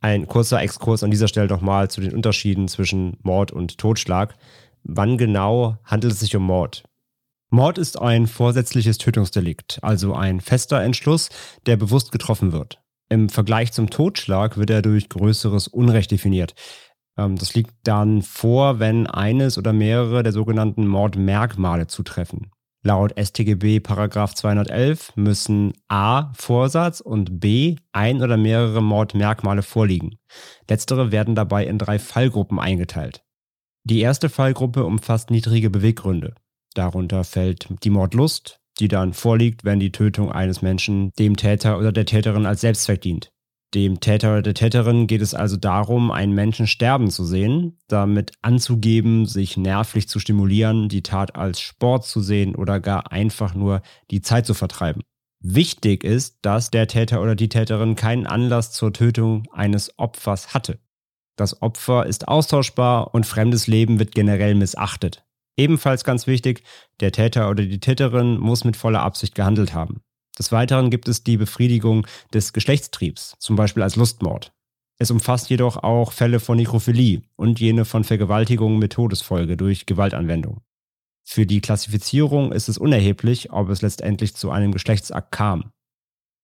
Ein 0.00 0.26
kurzer 0.28 0.60
Exkurs 0.60 1.02
an 1.02 1.10
dieser 1.10 1.28
Stelle 1.28 1.48
nochmal 1.48 1.90
zu 1.90 2.00
den 2.00 2.14
Unterschieden 2.14 2.68
zwischen 2.68 3.16
Mord 3.22 3.52
und 3.52 3.78
Totschlag. 3.78 4.36
Wann 4.82 5.16
genau 5.16 5.78
handelt 5.84 6.12
es 6.12 6.20
sich 6.20 6.36
um 6.36 6.42
Mord? 6.44 6.84
Mord 7.54 7.78
ist 7.78 8.02
ein 8.02 8.26
vorsätzliches 8.26 8.98
Tötungsdelikt, 8.98 9.78
also 9.80 10.12
ein 10.12 10.40
fester 10.40 10.82
Entschluss, 10.82 11.28
der 11.66 11.76
bewusst 11.76 12.10
getroffen 12.10 12.50
wird. 12.50 12.82
Im 13.08 13.28
Vergleich 13.28 13.70
zum 13.70 13.90
Totschlag 13.90 14.56
wird 14.56 14.70
er 14.70 14.82
durch 14.82 15.08
größeres 15.08 15.68
Unrecht 15.68 16.10
definiert. 16.10 16.54
Ähm, 17.16 17.36
das 17.36 17.54
liegt 17.54 17.72
dann 17.84 18.22
vor, 18.22 18.80
wenn 18.80 19.06
eines 19.06 19.56
oder 19.56 19.72
mehrere 19.72 20.24
der 20.24 20.32
sogenannten 20.32 20.88
Mordmerkmale 20.88 21.86
zutreffen. 21.86 22.50
Laut 22.82 23.14
StGB 23.16 23.78
Paragraph 23.78 24.34
211 24.34 25.12
müssen 25.14 25.74
A. 25.86 26.32
Vorsatz 26.34 27.00
und 27.00 27.38
B. 27.38 27.76
ein 27.92 28.20
oder 28.20 28.36
mehrere 28.36 28.82
Mordmerkmale 28.82 29.62
vorliegen. 29.62 30.18
Letztere 30.68 31.12
werden 31.12 31.36
dabei 31.36 31.66
in 31.66 31.78
drei 31.78 32.00
Fallgruppen 32.00 32.58
eingeteilt. 32.58 33.22
Die 33.84 34.00
erste 34.00 34.28
Fallgruppe 34.28 34.84
umfasst 34.84 35.30
niedrige 35.30 35.70
Beweggründe. 35.70 36.34
Darunter 36.74 37.24
fällt 37.24 37.68
die 37.82 37.90
Mordlust, 37.90 38.60
die 38.80 38.88
dann 38.88 39.12
vorliegt, 39.12 39.64
wenn 39.64 39.80
die 39.80 39.92
Tötung 39.92 40.30
eines 40.32 40.62
Menschen 40.62 41.12
dem 41.18 41.36
Täter 41.36 41.78
oder 41.78 41.92
der 41.92 42.06
Täterin 42.06 42.46
als 42.46 42.60
Selbstzweck 42.60 43.00
dient. 43.00 43.30
Dem 43.74 43.98
Täter 43.98 44.32
oder 44.32 44.42
der 44.42 44.54
Täterin 44.54 45.08
geht 45.08 45.20
es 45.20 45.34
also 45.34 45.56
darum, 45.56 46.12
einen 46.12 46.32
Menschen 46.32 46.68
sterben 46.68 47.10
zu 47.10 47.24
sehen, 47.24 47.78
damit 47.88 48.32
anzugeben, 48.40 49.26
sich 49.26 49.56
nervlich 49.56 50.08
zu 50.08 50.20
stimulieren, 50.20 50.88
die 50.88 51.02
Tat 51.02 51.34
als 51.34 51.60
Sport 51.60 52.04
zu 52.04 52.20
sehen 52.20 52.54
oder 52.54 52.78
gar 52.78 53.10
einfach 53.10 53.54
nur 53.54 53.82
die 54.12 54.22
Zeit 54.22 54.46
zu 54.46 54.54
vertreiben. 54.54 55.02
Wichtig 55.40 56.04
ist, 56.04 56.38
dass 56.42 56.70
der 56.70 56.86
Täter 56.86 57.20
oder 57.20 57.34
die 57.34 57.48
Täterin 57.48 57.96
keinen 57.96 58.26
Anlass 58.26 58.72
zur 58.72 58.92
Tötung 58.92 59.42
eines 59.52 59.98
Opfers 59.98 60.54
hatte. 60.54 60.78
Das 61.36 61.60
Opfer 61.60 62.06
ist 62.06 62.28
austauschbar 62.28 63.12
und 63.12 63.26
fremdes 63.26 63.66
Leben 63.66 63.98
wird 63.98 64.14
generell 64.14 64.54
missachtet. 64.54 65.24
Ebenfalls 65.56 66.04
ganz 66.04 66.26
wichtig, 66.26 66.64
der 67.00 67.12
Täter 67.12 67.48
oder 67.48 67.64
die 67.64 67.80
Täterin 67.80 68.38
muss 68.38 68.64
mit 68.64 68.76
voller 68.76 69.02
Absicht 69.02 69.34
gehandelt 69.34 69.72
haben. 69.72 70.02
Des 70.38 70.50
Weiteren 70.50 70.90
gibt 70.90 71.08
es 71.08 71.22
die 71.22 71.36
Befriedigung 71.36 72.06
des 72.32 72.52
Geschlechtstriebs, 72.52 73.36
zum 73.38 73.54
Beispiel 73.54 73.82
als 73.82 73.94
Lustmord. 73.94 74.52
Es 74.98 75.10
umfasst 75.10 75.50
jedoch 75.50 75.76
auch 75.76 76.12
Fälle 76.12 76.40
von 76.40 76.56
Nekrophilie 76.56 77.22
und 77.36 77.60
jene 77.60 77.84
von 77.84 78.04
Vergewaltigung 78.04 78.78
mit 78.78 78.92
Todesfolge 78.92 79.56
durch 79.56 79.86
Gewaltanwendung. 79.86 80.60
Für 81.26 81.46
die 81.46 81.60
Klassifizierung 81.60 82.52
ist 82.52 82.68
es 82.68 82.78
unerheblich, 82.78 83.52
ob 83.52 83.70
es 83.70 83.82
letztendlich 83.82 84.34
zu 84.36 84.50
einem 84.50 84.72
Geschlechtsakt 84.72 85.32
kam. 85.32 85.70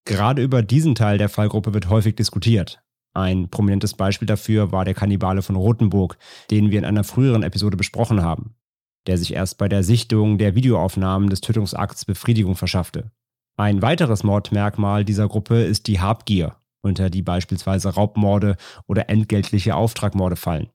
Gerade 0.07 0.43
über 0.43 0.63
diesen 0.63 0.95
Teil 0.95 1.19
der 1.19 1.29
Fallgruppe 1.29 1.75
wird 1.75 1.89
häufig 1.89 2.17
diskutiert. 2.17 2.83
Ein 3.13 3.51
prominentes 3.51 3.95
Beispiel 3.95 4.27
dafür 4.27 4.73
war 4.73 4.85
der 4.85 4.95
Kannibale 4.95 5.43
von 5.43 5.57
Rothenburg, 5.57 6.17
den 6.51 6.71
wir 6.71 6.79
in 6.79 6.85
einer 6.85 7.05
früheren 7.05 7.43
Episode 7.43 7.77
besprochen 7.77 8.23
haben, 8.23 8.55
der 9.07 9.19
sich 9.19 9.33
erst 9.33 9.59
bei 9.59 9.69
der 9.69 9.83
Sichtung 9.83 10.39
der 10.39 10.55
Videoaufnahmen 10.55 11.31
des 11.31 11.41
Tötungsakts 11.41 12.05
Befriedigung 12.05 12.57
verschaffte. 12.57 13.11
Ein 13.57 13.83
weiteres 13.83 14.23
Mordmerkmal 14.23 15.05
dieser 15.05 15.29
Gruppe 15.29 15.63
ist 15.63 15.87
die 15.87 16.01
Habgier, 16.01 16.57
unter 16.83 17.11
die 17.11 17.23
beispielsweise 17.23 17.91
Raubmorde 17.91 18.57
oder 18.87 19.11
entgeltliche 19.11 19.75
Auftragmorde 19.75 20.37
fallen. 20.37 20.69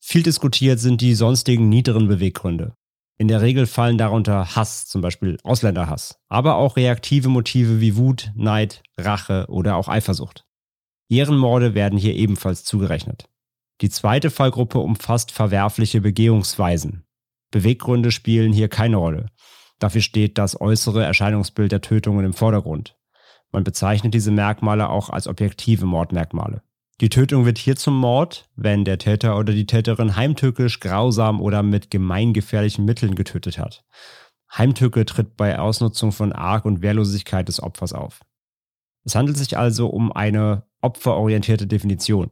Viel 0.00 0.22
diskutiert 0.22 0.78
sind 0.78 1.00
die 1.00 1.14
sonstigen 1.14 1.68
niederen 1.68 2.08
Beweggründe. 2.08 2.74
In 3.18 3.28
der 3.28 3.40
Regel 3.40 3.66
fallen 3.66 3.96
darunter 3.96 4.54
Hass, 4.54 4.86
zum 4.86 5.00
Beispiel 5.00 5.38
Ausländerhass, 5.42 6.18
aber 6.28 6.56
auch 6.56 6.76
reaktive 6.76 7.28
Motive 7.28 7.80
wie 7.80 7.96
Wut, 7.96 8.30
Neid, 8.34 8.82
Rache 8.98 9.46
oder 9.48 9.76
auch 9.76 9.88
Eifersucht. 9.88 10.46
Ehrenmorde 11.08 11.74
werden 11.74 11.98
hier 11.98 12.14
ebenfalls 12.14 12.64
zugerechnet. 12.64 13.28
Die 13.80 13.90
zweite 13.90 14.30
Fallgruppe 14.30 14.78
umfasst 14.78 15.32
verwerfliche 15.32 16.00
Begehungsweisen. 16.00 17.05
Beweggründe 17.56 18.10
spielen 18.10 18.52
hier 18.52 18.68
keine 18.68 18.96
Rolle. 18.96 19.30
Dafür 19.78 20.02
steht 20.02 20.36
das 20.36 20.60
äußere 20.60 21.04
Erscheinungsbild 21.04 21.72
der 21.72 21.80
Tötungen 21.80 22.26
im 22.26 22.34
Vordergrund. 22.34 22.96
Man 23.50 23.64
bezeichnet 23.64 24.12
diese 24.12 24.30
Merkmale 24.30 24.90
auch 24.90 25.08
als 25.08 25.26
objektive 25.26 25.86
Mordmerkmale. 25.86 26.62
Die 27.00 27.08
Tötung 27.08 27.46
wird 27.46 27.56
hier 27.56 27.76
zum 27.76 27.98
Mord, 27.98 28.48
wenn 28.56 28.84
der 28.84 28.98
Täter 28.98 29.38
oder 29.38 29.54
die 29.54 29.66
Täterin 29.66 30.16
heimtückisch, 30.16 30.80
grausam 30.80 31.40
oder 31.40 31.62
mit 31.62 31.90
gemeingefährlichen 31.90 32.84
Mitteln 32.84 33.14
getötet 33.14 33.58
hat. 33.58 33.84
Heimtücke 34.54 35.06
tritt 35.06 35.36
bei 35.36 35.58
Ausnutzung 35.58 36.12
von 36.12 36.32
Arg 36.32 36.66
und 36.66 36.82
Wehrlosigkeit 36.82 37.48
des 37.48 37.62
Opfers 37.62 37.92
auf. 37.92 38.20
Es 39.04 39.14
handelt 39.14 39.38
sich 39.38 39.56
also 39.56 39.88
um 39.88 40.12
eine 40.12 40.64
opferorientierte 40.82 41.66
Definition. 41.66 42.30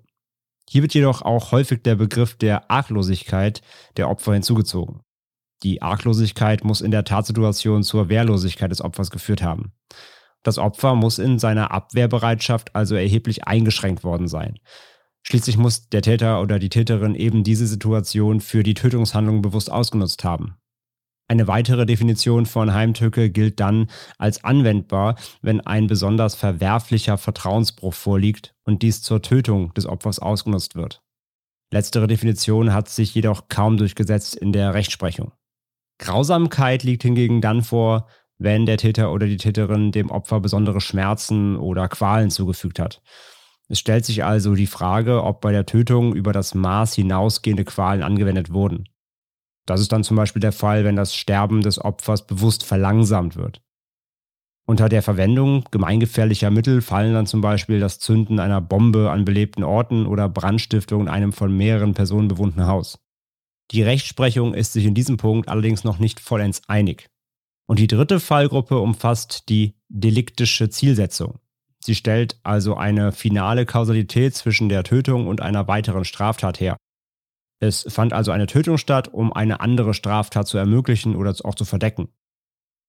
Hier 0.69 0.83
wird 0.83 0.95
jedoch 0.95 1.23
auch 1.23 1.53
häufig 1.53 1.83
der 1.83 1.97
Begriff 1.97 2.37
der 2.37 2.71
Arglosigkeit 2.71 3.63
der 3.97 4.09
Opfer 4.09 4.35
hinzugezogen. 4.35 5.01
Die 5.63 5.83
Arglosigkeit 5.83 6.65
muss 6.65 6.81
in 6.81 6.91
der 6.91 7.05
Tatsituation 7.05 7.83
zur 7.83 8.09
Wehrlosigkeit 8.09 8.71
des 8.71 8.83
Opfers 8.83 9.11
geführt 9.11 9.43
haben. 9.43 9.73
Das 10.43 10.59
Opfer 10.59 10.95
muss 10.95 11.19
in 11.19 11.39
seiner 11.39 11.71
Abwehrbereitschaft 11.71 12.75
also 12.75 12.95
erheblich 12.95 13.47
eingeschränkt 13.47 14.05
worden 14.05 14.29
sein. 14.29 14.59
Schließlich 15.23 15.57
muss 15.57 15.89
der 15.89 16.03
Täter 16.03 16.43
oder 16.43 16.59
die 16.59 16.69
Täterin 16.69 17.15
eben 17.15 17.45
diese 17.45 17.67
Situation 17.67 18.41
für 18.41 18.63
die 18.63 18.75
Tötungshandlung 18.75 19.41
bewusst 19.41 19.73
ausgenutzt 19.73 20.23
haben. 20.23 20.57
Eine 21.27 21.49
weitere 21.49 21.87
Definition 21.87 22.45
von 22.45 22.75
Heimtücke 22.75 23.31
gilt 23.31 23.59
dann 23.59 23.89
als 24.19 24.45
anwendbar, 24.45 25.17
wenn 25.41 25.63
ein 25.63 25.87
besonders 25.87 26.35
verwerflicher 26.35 27.17
Vertrauensbruch 27.17 27.95
vorliegt 27.95 28.55
und 28.65 28.83
dies 28.83 29.01
zur 29.01 29.23
Tötung 29.23 29.73
des 29.73 29.87
Opfers 29.87 30.19
ausgenutzt 30.19 30.75
wird. 30.75 31.03
Letztere 31.73 32.07
Definition 32.07 32.75
hat 32.75 32.91
sich 32.91 33.15
jedoch 33.15 33.49
kaum 33.49 33.79
durchgesetzt 33.79 34.37
in 34.37 34.53
der 34.53 34.75
Rechtsprechung. 34.75 35.33
Grausamkeit 35.99 36.83
liegt 36.83 37.03
hingegen 37.03 37.41
dann 37.41 37.63
vor, 37.63 38.09
wenn 38.39 38.67
der 38.67 38.79
Täter 38.79 39.13
oder 39.13 39.27
die 39.27 39.37
Täterin 39.37 39.93
dem 39.93 40.11
Opfer 40.11 40.41
besondere 40.41 40.81
Schmerzen 40.81 41.57
oder 41.57 41.89
Qualen 41.89 42.31
zugefügt 42.31 42.79
hat. 42.79 43.01
Es 43.69 43.79
stellt 43.79 44.05
sich 44.05 44.25
also 44.25 44.55
die 44.55 44.67
Frage, 44.67 45.23
ob 45.23 45.41
bei 45.41 45.53
der 45.53 45.67
Tötung 45.67 46.15
über 46.15 46.33
das 46.33 46.55
Maß 46.55 46.95
hinausgehende 46.95 47.65
Qualen 47.65 48.03
angewendet 48.03 48.53
wurden. 48.53 48.89
Das 49.67 49.81
ist 49.81 49.93
dann 49.93 50.05
zum 50.05 50.17
Beispiel 50.17 50.41
der 50.41 50.53
Fall, 50.53 50.85
wenn 50.85 50.97
das 50.97 51.15
Sterben 51.15 51.63
des 51.63 51.83
Opfers 51.83 52.27
bewusst 52.27 52.65
verlangsamt 52.65 53.37
wird. 53.37 53.63
Unter 54.67 54.89
der 54.89 55.03
Verwendung 55.03 55.65
gemeingefährlicher 55.71 56.51
Mittel 56.51 56.81
fallen 56.81 57.15
dann 57.15 57.27
zum 57.27 57.41
Beispiel 57.41 57.81
das 57.81 57.99
Zünden 57.99 58.41
einer 58.41 58.61
Bombe 58.61 59.11
an 59.11 59.25
belebten 59.25 59.63
Orten 59.63 60.07
oder 60.07 60.29
Brandstiftung 60.29 61.03
in 61.03 61.09
einem 61.09 61.33
von 61.33 61.55
mehreren 61.55 61.95
Personen 61.95 62.29
bewohnten 62.29 62.67
Haus. 62.67 62.99
Die 63.71 63.83
Rechtsprechung 63.83 64.55
ist 64.55 64.73
sich 64.73 64.85
in 64.85 64.95
diesem 64.95 65.17
Punkt 65.17 65.49
allerdings 65.49 65.85
noch 65.85 65.99
nicht 65.99 66.21
vollends 66.21 66.63
einig. 66.69 67.09
Und 67.67 67.79
die 67.79 67.87
dritte 67.87 68.21
Fallgruppe 68.21 68.79
umfasst 68.79 69.49
die 69.49 69.75
deliktische 69.89 70.69
Zielsetzung. 70.69 71.39
Sie 71.83 71.95
stellt 71.95 72.39
also 72.43 72.77
eine 72.77 73.13
finale 73.13 73.67
Kausalität 73.67 74.35
zwischen 74.35 74.69
der 74.69 74.85
Tötung 74.85 75.27
und 75.27 75.41
einer 75.41 75.69
weiteren 75.69 76.05
Straftat 76.05 76.61
her. 76.61 76.77
Es 77.61 77.87
fand 77.89 78.13
also 78.13 78.31
eine 78.31 78.47
Tötung 78.47 78.79
statt, 78.79 79.09
um 79.09 79.33
eine 79.33 79.61
andere 79.61 79.95
Straftat 79.95 80.47
zu 80.47 80.59
ermöglichen 80.59 81.17
oder 81.17 81.35
auch 81.45 81.55
zu 81.55 81.65
verdecken. 81.65 82.09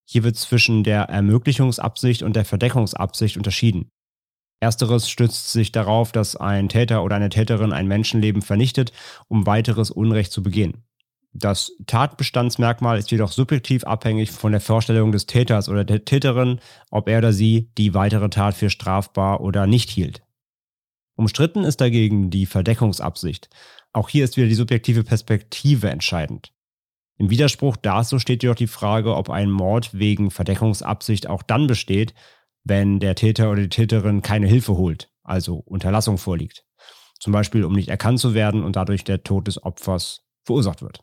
Hier 0.07 0.23
wird 0.23 0.35
zwischen 0.35 0.83
der 0.83 1.03
Ermöglichungsabsicht 1.03 2.23
und 2.23 2.35
der 2.35 2.45
Verdeckungsabsicht 2.45 3.37
unterschieden. 3.37 3.91
Ersteres 4.59 5.09
stützt 5.09 5.51
sich 5.51 5.71
darauf, 5.71 6.11
dass 6.11 6.35
ein 6.35 6.69
Täter 6.69 7.03
oder 7.03 7.15
eine 7.15 7.29
Täterin 7.29 7.73
ein 7.73 7.87
Menschenleben 7.87 8.41
vernichtet, 8.41 8.93
um 9.27 9.45
weiteres 9.45 9.91
Unrecht 9.91 10.31
zu 10.31 10.41
begehen. 10.41 10.83
Das 11.33 11.73
Tatbestandsmerkmal 11.85 12.97
ist 12.97 13.11
jedoch 13.11 13.31
subjektiv 13.31 13.83
abhängig 13.83 14.31
von 14.31 14.53
der 14.53 14.61
Vorstellung 14.61 15.11
des 15.11 15.25
Täters 15.25 15.67
oder 15.67 15.83
der 15.83 16.05
Täterin, 16.05 16.61
ob 16.91 17.09
er 17.09 17.17
oder 17.17 17.33
sie 17.33 17.71
die 17.77 17.93
weitere 17.93 18.29
Tat 18.29 18.55
für 18.55 18.69
strafbar 18.69 19.41
oder 19.41 19.67
nicht 19.67 19.89
hielt. 19.89 20.23
Umstritten 21.15 21.65
ist 21.65 21.81
dagegen 21.81 22.29
die 22.29 22.45
Verdeckungsabsicht. 22.45 23.49
Auch 23.91 24.07
hier 24.07 24.23
ist 24.23 24.37
wieder 24.37 24.47
die 24.47 24.55
subjektive 24.55 25.03
Perspektive 25.03 25.89
entscheidend. 25.89 26.53
Im 27.17 27.29
Widerspruch 27.29 27.77
dazu 27.77 28.19
steht 28.19 28.43
jedoch 28.43 28.55
die 28.55 28.67
Frage, 28.67 29.15
ob 29.15 29.29
ein 29.29 29.49
Mord 29.49 29.97
wegen 29.97 30.31
Verdeckungsabsicht 30.31 31.27
auch 31.27 31.43
dann 31.43 31.67
besteht, 31.67 32.13
wenn 32.65 32.99
der 32.99 33.15
Täter 33.15 33.49
oder 33.51 33.61
die 33.61 33.69
Täterin 33.69 34.21
keine 34.21 34.47
Hilfe 34.47 34.75
holt, 34.75 35.09
also 35.23 35.57
Unterlassung 35.57 36.17
vorliegt. 36.17 36.65
Zum 37.19 37.31
Beispiel, 37.31 37.63
um 37.63 37.73
nicht 37.73 37.87
erkannt 37.87 38.19
zu 38.19 38.33
werden 38.33 38.63
und 38.63 38.75
dadurch 38.75 39.03
der 39.05 39.23
Tod 39.23 39.47
des 39.47 39.63
Opfers 39.63 40.25
verursacht 40.43 40.81
wird. 40.81 41.01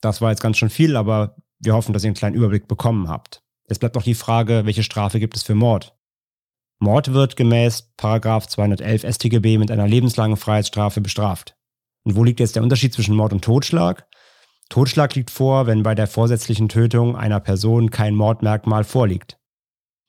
Das 0.00 0.20
war 0.20 0.30
jetzt 0.30 0.42
ganz 0.42 0.56
schön 0.56 0.70
viel, 0.70 0.96
aber 0.96 1.36
wir 1.58 1.74
hoffen, 1.74 1.92
dass 1.92 2.02
ihr 2.04 2.08
einen 2.08 2.16
kleinen 2.16 2.36
Überblick 2.36 2.66
bekommen 2.66 3.08
habt. 3.08 3.42
Es 3.64 3.78
bleibt 3.78 3.94
noch 3.94 4.02
die 4.02 4.14
Frage, 4.14 4.62
welche 4.64 4.82
Strafe 4.82 5.20
gibt 5.20 5.36
es 5.36 5.42
für 5.42 5.54
Mord? 5.54 5.96
Mord 6.80 7.12
wird 7.12 7.36
gemäß 7.36 7.92
211 7.96 9.04
StGB 9.04 9.58
mit 9.58 9.70
einer 9.70 9.86
lebenslangen 9.86 10.36
Freiheitsstrafe 10.36 11.00
bestraft. 11.00 11.56
Und 12.04 12.16
wo 12.16 12.24
liegt 12.24 12.40
jetzt 12.40 12.56
der 12.56 12.64
Unterschied 12.64 12.92
zwischen 12.92 13.14
Mord 13.14 13.32
und 13.32 13.44
Totschlag? 13.44 14.08
Totschlag 14.68 15.14
liegt 15.14 15.30
vor, 15.30 15.66
wenn 15.66 15.84
bei 15.84 15.94
der 15.94 16.08
vorsätzlichen 16.08 16.68
Tötung 16.68 17.16
einer 17.16 17.38
Person 17.38 17.90
kein 17.90 18.14
Mordmerkmal 18.14 18.82
vorliegt. 18.82 19.38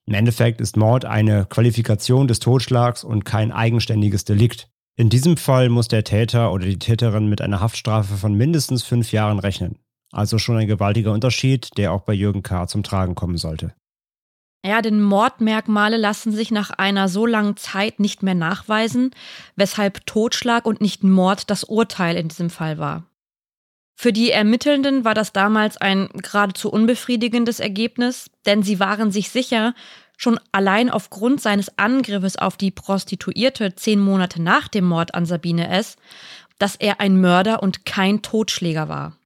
Im 0.06 0.14
Endeffekt 0.16 0.60
ist 0.60 0.76
Mord 0.76 1.06
eine 1.06 1.46
Qualifikation 1.46 2.28
des 2.28 2.40
Totschlags 2.40 3.04
und 3.04 3.24
kein 3.24 3.52
eigenständiges 3.52 4.26
Delikt. 4.26 4.68
In 4.96 5.10
diesem 5.10 5.38
Fall 5.38 5.70
muss 5.70 5.88
der 5.88 6.04
Täter 6.04 6.52
oder 6.52 6.66
die 6.66 6.78
Täterin 6.78 7.28
mit 7.28 7.42
einer 7.42 7.62
Haftstrafe 7.62 8.16
von 8.16 8.34
mindestens 8.34 8.84
fünf 8.84 9.12
Jahren 9.12 9.40
rechnen. 9.40 9.80
Also 10.12 10.38
schon 10.38 10.58
ein 10.58 10.68
gewaltiger 10.68 11.12
Unterschied, 11.12 11.70
der 11.78 11.92
auch 11.92 12.02
bei 12.02 12.14
Jürgen 12.14 12.44
K. 12.44 12.68
zum 12.68 12.84
Tragen 12.84 13.16
kommen 13.16 13.38
sollte. 13.38 13.74
Ja, 14.66 14.82
denn 14.82 15.02
Mordmerkmale 15.02 15.98
lassen 15.98 16.32
sich 16.32 16.52
nach 16.52 16.70
einer 16.70 17.10
so 17.10 17.26
langen 17.26 17.58
Zeit 17.58 18.00
nicht 18.00 18.24
mehr 18.24 18.36
nachweisen, 18.36 19.12
weshalb 19.56 20.06
Totschlag 20.06 20.66
und 20.66 20.80
nicht 20.80 21.04
Mord 21.04 21.50
das 21.50 21.64
Urteil 21.64 22.16
in 22.16 22.30
diesem 22.30 22.50
Fall 22.50 22.78
war. 22.78 23.04
Für 23.96 24.12
die 24.12 24.32
Ermittelnden 24.32 25.06
war 25.06 25.14
das 25.14 25.34
damals 25.34 25.78
ein 25.78 26.10
geradezu 26.14 26.72
unbefriedigendes 26.72 27.60
Ergebnis, 27.60 28.30
denn 28.46 28.64
sie 28.64 28.80
waren 28.80 29.12
sich 29.12 29.30
sicher, 29.30 29.74
schon 30.18 30.40
allein 30.52 30.90
aufgrund 30.90 31.42
seines 31.42 31.78
Angriffes 31.78 32.38
auf 32.38 32.58
die 32.58 32.72
Prostituierte 32.72 33.76
zehn 33.76 34.00
Monate 34.00 34.42
nach 34.42 34.68
dem 34.68 34.86
Mord 34.86 35.16
an 35.16 35.26
Sabine 35.26 35.70
S., 35.70 35.96
dass 36.60 36.76
er 36.76 37.00
ein 37.00 37.20
Mörder 37.20 37.64
und 37.64 37.86
kein 37.86 38.22
Totschläger 38.22 38.88
war. 38.88 39.18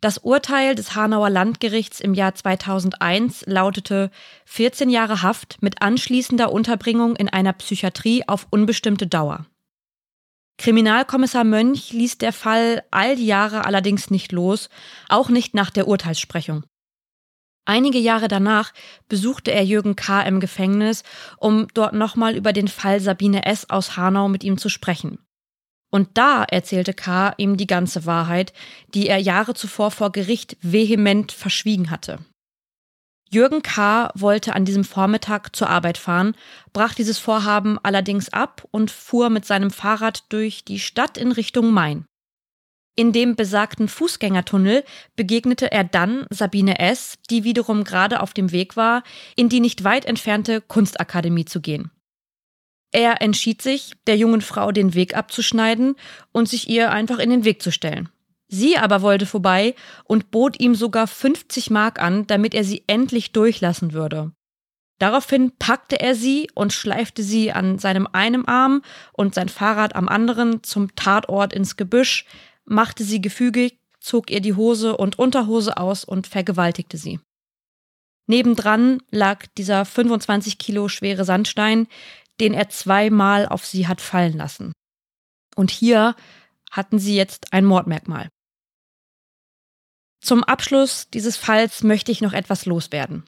Das 0.00 0.18
Urteil 0.18 0.74
des 0.74 0.94
Hanauer 0.94 1.30
Landgerichts 1.30 2.00
im 2.00 2.14
Jahr 2.14 2.34
2001 2.34 3.44
lautete 3.46 4.10
14 4.44 4.90
Jahre 4.90 5.22
Haft 5.22 5.62
mit 5.62 5.80
anschließender 5.80 6.52
Unterbringung 6.52 7.16
in 7.16 7.28
einer 7.28 7.54
Psychiatrie 7.54 8.22
auf 8.28 8.46
unbestimmte 8.50 9.06
Dauer. 9.06 9.46
Kriminalkommissar 10.58 11.44
Mönch 11.44 11.92
ließ 11.92 12.18
der 12.18 12.32
Fall 12.32 12.82
all 12.90 13.16
die 13.16 13.26
Jahre 13.26 13.64
allerdings 13.64 14.10
nicht 14.10 14.32
los, 14.32 14.68
auch 15.08 15.28
nicht 15.28 15.54
nach 15.54 15.70
der 15.70 15.86
Urteilssprechung. 15.86 16.64
Einige 17.66 17.98
Jahre 17.98 18.28
danach 18.28 18.72
besuchte 19.08 19.50
er 19.50 19.64
Jürgen 19.64 19.96
K. 19.96 20.22
im 20.22 20.40
Gefängnis, 20.40 21.02
um 21.36 21.66
dort 21.74 21.94
nochmal 21.94 22.36
über 22.36 22.52
den 22.52 22.68
Fall 22.68 23.00
Sabine 23.00 23.44
S. 23.44 23.68
aus 23.68 23.96
Hanau 23.96 24.28
mit 24.28 24.44
ihm 24.44 24.56
zu 24.56 24.68
sprechen. 24.68 25.18
Und 25.90 26.16
da 26.16 26.44
erzählte 26.44 26.94
K. 26.94 27.34
ihm 27.36 27.56
die 27.56 27.66
ganze 27.66 28.06
Wahrheit, 28.06 28.52
die 28.94 29.08
er 29.08 29.18
Jahre 29.18 29.54
zuvor 29.54 29.90
vor 29.90 30.12
Gericht 30.12 30.56
vehement 30.60 31.32
verschwiegen 31.32 31.90
hatte. 31.90 32.20
Jürgen 33.28 33.62
K. 33.62 34.10
wollte 34.14 34.54
an 34.54 34.64
diesem 34.64 34.84
Vormittag 34.84 35.54
zur 35.56 35.68
Arbeit 35.68 35.98
fahren, 35.98 36.36
brach 36.72 36.94
dieses 36.94 37.18
Vorhaben 37.18 37.78
allerdings 37.82 38.28
ab 38.28 38.66
und 38.70 38.90
fuhr 38.90 39.30
mit 39.30 39.44
seinem 39.44 39.70
Fahrrad 39.70 40.24
durch 40.28 40.64
die 40.64 40.78
Stadt 40.78 41.18
in 41.18 41.32
Richtung 41.32 41.72
Main. 41.72 42.06
In 42.98 43.12
dem 43.12 43.36
besagten 43.36 43.88
Fußgängertunnel 43.88 44.82
begegnete 45.16 45.70
er 45.70 45.84
dann 45.84 46.26
Sabine 46.30 46.78
S., 46.78 47.18
die 47.28 47.44
wiederum 47.44 47.84
gerade 47.84 48.20
auf 48.20 48.32
dem 48.32 48.52
Weg 48.52 48.76
war, 48.76 49.02
in 49.34 49.50
die 49.50 49.60
nicht 49.60 49.84
weit 49.84 50.06
entfernte 50.06 50.62
Kunstakademie 50.62 51.44
zu 51.44 51.60
gehen. 51.60 51.90
Er 52.92 53.20
entschied 53.20 53.60
sich, 53.60 53.92
der 54.06 54.16
jungen 54.16 54.40
Frau 54.40 54.72
den 54.72 54.94
Weg 54.94 55.14
abzuschneiden 55.14 55.96
und 56.32 56.48
sich 56.48 56.70
ihr 56.70 56.90
einfach 56.90 57.18
in 57.18 57.28
den 57.28 57.44
Weg 57.44 57.60
zu 57.60 57.70
stellen. 57.70 58.08
Sie 58.48 58.78
aber 58.78 59.02
wollte 59.02 59.26
vorbei 59.26 59.74
und 60.04 60.30
bot 60.30 60.60
ihm 60.60 60.74
sogar 60.74 61.06
50 61.06 61.70
Mark 61.70 62.00
an, 62.00 62.26
damit 62.26 62.54
er 62.54 62.64
sie 62.64 62.84
endlich 62.86 63.32
durchlassen 63.32 63.92
würde. 63.92 64.32
Daraufhin 64.98 65.52
packte 65.58 66.00
er 66.00 66.14
sie 66.14 66.48
und 66.54 66.72
schleifte 66.72 67.22
sie 67.22 67.52
an 67.52 67.78
seinem 67.78 68.06
einen 68.10 68.48
Arm 68.48 68.82
und 69.12 69.34
sein 69.34 69.48
Fahrrad 69.48 69.94
am 69.94 70.08
anderen 70.08 70.62
zum 70.62 70.94
Tatort 70.94 71.52
ins 71.52 71.76
Gebüsch, 71.76 72.24
machte 72.64 73.04
sie 73.04 73.20
gefügig 73.20 73.78
zog 74.06 74.30
ihr 74.30 74.40
die 74.40 74.54
Hose 74.54 74.96
und 74.96 75.18
Unterhose 75.18 75.76
aus 75.76 76.04
und 76.04 76.28
vergewaltigte 76.28 76.96
sie. 76.96 77.18
Nebendran 78.28 79.02
lag 79.10 79.46
dieser 79.58 79.84
25 79.84 80.58
Kilo 80.58 80.88
schwere 80.88 81.24
Sandstein, 81.24 81.88
den 82.40 82.54
er 82.54 82.68
zweimal 82.68 83.48
auf 83.48 83.66
sie 83.66 83.88
hat 83.88 84.00
fallen 84.00 84.36
lassen. 84.36 84.72
Und 85.56 85.70
hier 85.70 86.14
hatten 86.70 86.98
sie 86.98 87.16
jetzt 87.16 87.52
ein 87.52 87.64
Mordmerkmal. 87.64 88.28
Zum 90.20 90.44
Abschluss 90.44 91.08
dieses 91.10 91.36
Falls 91.36 91.82
möchte 91.82 92.12
ich 92.12 92.20
noch 92.20 92.32
etwas 92.32 92.66
loswerden. 92.66 93.24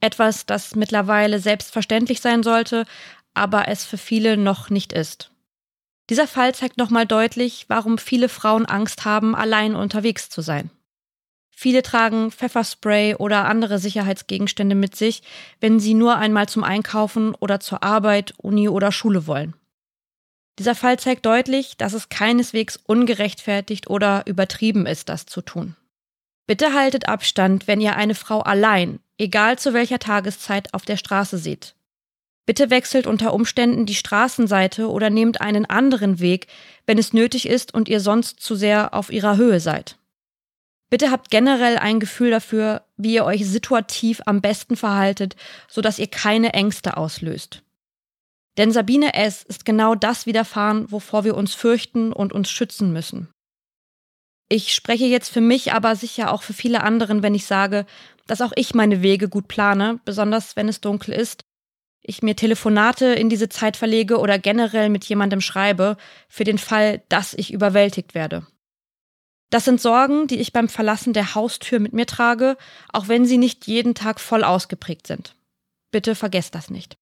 Etwas, 0.00 0.46
das 0.46 0.74
mittlerweile 0.74 1.38
selbstverständlich 1.38 2.20
sein 2.20 2.42
sollte, 2.42 2.84
aber 3.32 3.68
es 3.68 3.84
für 3.84 3.98
viele 3.98 4.36
noch 4.36 4.70
nicht 4.70 4.92
ist. 4.92 5.30
Dieser 6.10 6.28
Fall 6.28 6.54
zeigt 6.54 6.76
nochmal 6.76 7.06
deutlich, 7.06 7.64
warum 7.68 7.96
viele 7.98 8.28
Frauen 8.28 8.66
Angst 8.66 9.04
haben, 9.04 9.34
allein 9.34 9.74
unterwegs 9.74 10.28
zu 10.28 10.42
sein. 10.42 10.70
Viele 11.50 11.82
tragen 11.82 12.30
Pfefferspray 12.30 13.14
oder 13.14 13.46
andere 13.46 13.78
Sicherheitsgegenstände 13.78 14.74
mit 14.74 14.96
sich, 14.96 15.22
wenn 15.60 15.80
sie 15.80 15.94
nur 15.94 16.16
einmal 16.16 16.48
zum 16.48 16.64
Einkaufen 16.64 17.34
oder 17.36 17.60
zur 17.60 17.82
Arbeit, 17.82 18.34
Uni 18.36 18.68
oder 18.68 18.92
Schule 18.92 19.26
wollen. 19.26 19.54
Dieser 20.58 20.74
Fall 20.74 20.98
zeigt 20.98 21.24
deutlich, 21.26 21.76
dass 21.76 21.94
es 21.94 22.08
keineswegs 22.08 22.76
ungerechtfertigt 22.76 23.88
oder 23.88 24.26
übertrieben 24.26 24.84
ist, 24.86 25.08
das 25.08 25.26
zu 25.26 25.40
tun. 25.40 25.76
Bitte 26.46 26.74
haltet 26.74 27.08
Abstand, 27.08 27.66
wenn 27.66 27.80
ihr 27.80 27.96
eine 27.96 28.14
Frau 28.14 28.40
allein, 28.40 29.00
egal 29.18 29.58
zu 29.58 29.72
welcher 29.72 29.98
Tageszeit, 29.98 30.74
auf 30.74 30.84
der 30.84 30.96
Straße 30.96 31.38
seht. 31.38 31.74
Bitte 32.46 32.68
wechselt 32.68 33.06
unter 33.06 33.32
Umständen 33.32 33.86
die 33.86 33.94
Straßenseite 33.94 34.90
oder 34.90 35.08
nehmt 35.08 35.40
einen 35.40 35.64
anderen 35.64 36.20
Weg, 36.20 36.46
wenn 36.86 36.98
es 36.98 37.14
nötig 37.14 37.48
ist 37.48 37.72
und 37.72 37.88
ihr 37.88 38.00
sonst 38.00 38.40
zu 38.40 38.54
sehr 38.54 38.92
auf 38.92 39.10
ihrer 39.10 39.38
Höhe 39.38 39.60
seid. 39.60 39.96
Bitte 40.90 41.10
habt 41.10 41.30
generell 41.30 41.78
ein 41.78 41.98
Gefühl 41.98 42.30
dafür, 42.30 42.84
wie 42.96 43.14
ihr 43.14 43.24
euch 43.24 43.46
situativ 43.46 44.20
am 44.26 44.42
besten 44.42 44.76
verhaltet, 44.76 45.34
sodass 45.66 45.98
ihr 45.98 46.08
keine 46.08 46.52
Ängste 46.52 46.98
auslöst. 46.98 47.62
Denn 48.58 48.70
Sabine 48.70 49.14
S. 49.14 49.42
ist 49.42 49.64
genau 49.64 49.94
das 49.94 50.26
widerfahren, 50.26 50.92
wovor 50.92 51.24
wir 51.24 51.36
uns 51.36 51.54
fürchten 51.54 52.12
und 52.12 52.32
uns 52.32 52.50
schützen 52.50 52.92
müssen. 52.92 53.33
Ich 54.48 54.74
spreche 54.74 55.06
jetzt 55.06 55.30
für 55.30 55.40
mich, 55.40 55.72
aber 55.72 55.96
sicher 55.96 56.32
auch 56.32 56.42
für 56.42 56.52
viele 56.52 56.82
anderen, 56.82 57.22
wenn 57.22 57.34
ich 57.34 57.46
sage, 57.46 57.86
dass 58.26 58.40
auch 58.40 58.52
ich 58.56 58.74
meine 58.74 59.02
Wege 59.02 59.28
gut 59.28 59.48
plane, 59.48 60.00
besonders 60.04 60.56
wenn 60.56 60.68
es 60.68 60.80
dunkel 60.80 61.14
ist, 61.14 61.42
ich 62.02 62.22
mir 62.22 62.36
Telefonate 62.36 63.06
in 63.06 63.30
diese 63.30 63.48
Zeit 63.48 63.76
verlege 63.76 64.18
oder 64.18 64.38
generell 64.38 64.90
mit 64.90 65.04
jemandem 65.06 65.40
schreibe, 65.40 65.96
für 66.28 66.44
den 66.44 66.58
Fall, 66.58 67.02
dass 67.08 67.32
ich 67.32 67.52
überwältigt 67.52 68.14
werde. 68.14 68.46
Das 69.50 69.64
sind 69.64 69.80
Sorgen, 69.80 70.26
die 70.26 70.38
ich 70.38 70.52
beim 70.52 70.68
Verlassen 70.68 71.12
der 71.12 71.34
Haustür 71.34 71.78
mit 71.78 71.92
mir 71.92 72.06
trage, 72.06 72.56
auch 72.92 73.08
wenn 73.08 73.24
sie 73.24 73.38
nicht 73.38 73.66
jeden 73.66 73.94
Tag 73.94 74.20
voll 74.20 74.44
ausgeprägt 74.44 75.06
sind. 75.06 75.34
Bitte 75.90 76.14
vergesst 76.14 76.54
das 76.54 76.70
nicht. 76.70 76.96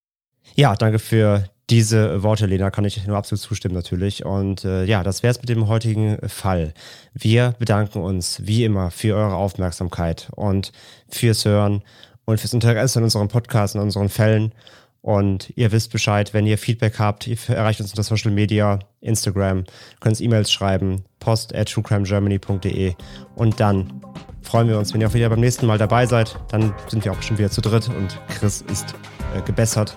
Ja, 0.55 0.77
danke 0.77 0.99
für 0.99 1.49
diese 1.71 2.23
Worte, 2.23 2.47
Lena, 2.47 2.71
kann 2.71 2.85
ich 2.85 3.07
nur 3.07 3.17
absolut 3.17 3.41
zustimmen 3.41 3.75
natürlich. 3.75 4.25
Und 4.25 4.65
äh, 4.65 4.85
ja, 4.85 5.03
das 5.03 5.23
wäre 5.23 5.31
es 5.31 5.39
mit 5.39 5.49
dem 5.49 5.69
heutigen 5.69 6.19
Fall. 6.29 6.75
Wir 7.15 7.55
bedanken 7.59 8.01
uns 8.01 8.43
wie 8.45 8.65
immer 8.65 8.91
für 8.91 9.17
eure 9.17 9.35
Aufmerksamkeit 9.35 10.29
und 10.35 10.73
fürs 11.09 11.45
Hören 11.45 11.83
und 12.25 12.41
fürs 12.41 12.53
Interesse 12.53 12.99
an 12.99 13.05
unserem 13.05 13.29
Podcast, 13.29 13.75
und 13.75 13.83
unseren 13.83 14.09
Fällen. 14.09 14.53
Und 15.01 15.53
ihr 15.57 15.73
wisst 15.73 15.91
Bescheid, 15.91 16.33
wenn 16.33 16.47
ihr 16.47 16.59
Feedback 16.59 16.99
habt, 17.01 17.27
ihr 17.27 17.37
erreicht 17.49 17.81
uns 17.81 17.91
unter 17.91 18.05
Social 18.05 18.31
Media, 18.31 18.79
Instagram, 19.01 19.65
könnt 19.99 20.21
E-Mails 20.21 20.53
schreiben, 20.53 21.05
post 21.19 21.55
at 21.55 21.69
truecrimegermany.de 21.69 22.95
und 23.35 23.59
dann 23.59 24.01
freuen 24.43 24.69
wir 24.69 24.79
uns, 24.79 24.95
wenn 24.95 25.01
ihr 25.01 25.09
auch 25.09 25.15
wieder 25.15 25.29
beim 25.29 25.41
nächsten 25.41 25.67
Mal 25.67 25.79
dabei 25.79 26.07
seid. 26.07 26.39
Dann 26.51 26.73
sind 26.87 27.05
wir 27.05 27.11
auch 27.13 27.23
schon 27.23 27.37
wieder 27.39 27.51
zu 27.51 27.61
dritt 27.61 27.89
und 27.89 28.17
Chris 28.29 28.63
ist 28.71 28.95
äh, 29.35 29.43
gebessert. 29.43 29.97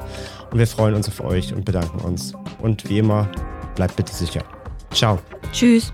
Und 0.51 0.59
wir 0.59 0.67
freuen 0.67 0.95
uns 0.95 1.07
auf 1.07 1.21
euch 1.21 1.53
und 1.53 1.65
bedanken 1.65 1.99
uns. 1.99 2.33
Und 2.61 2.87
wie 2.89 2.99
immer, 2.99 3.29
bleibt 3.75 3.95
bitte 3.95 4.13
sicher. 4.13 4.43
Ciao. 4.91 5.19
Tschüss. 5.51 5.91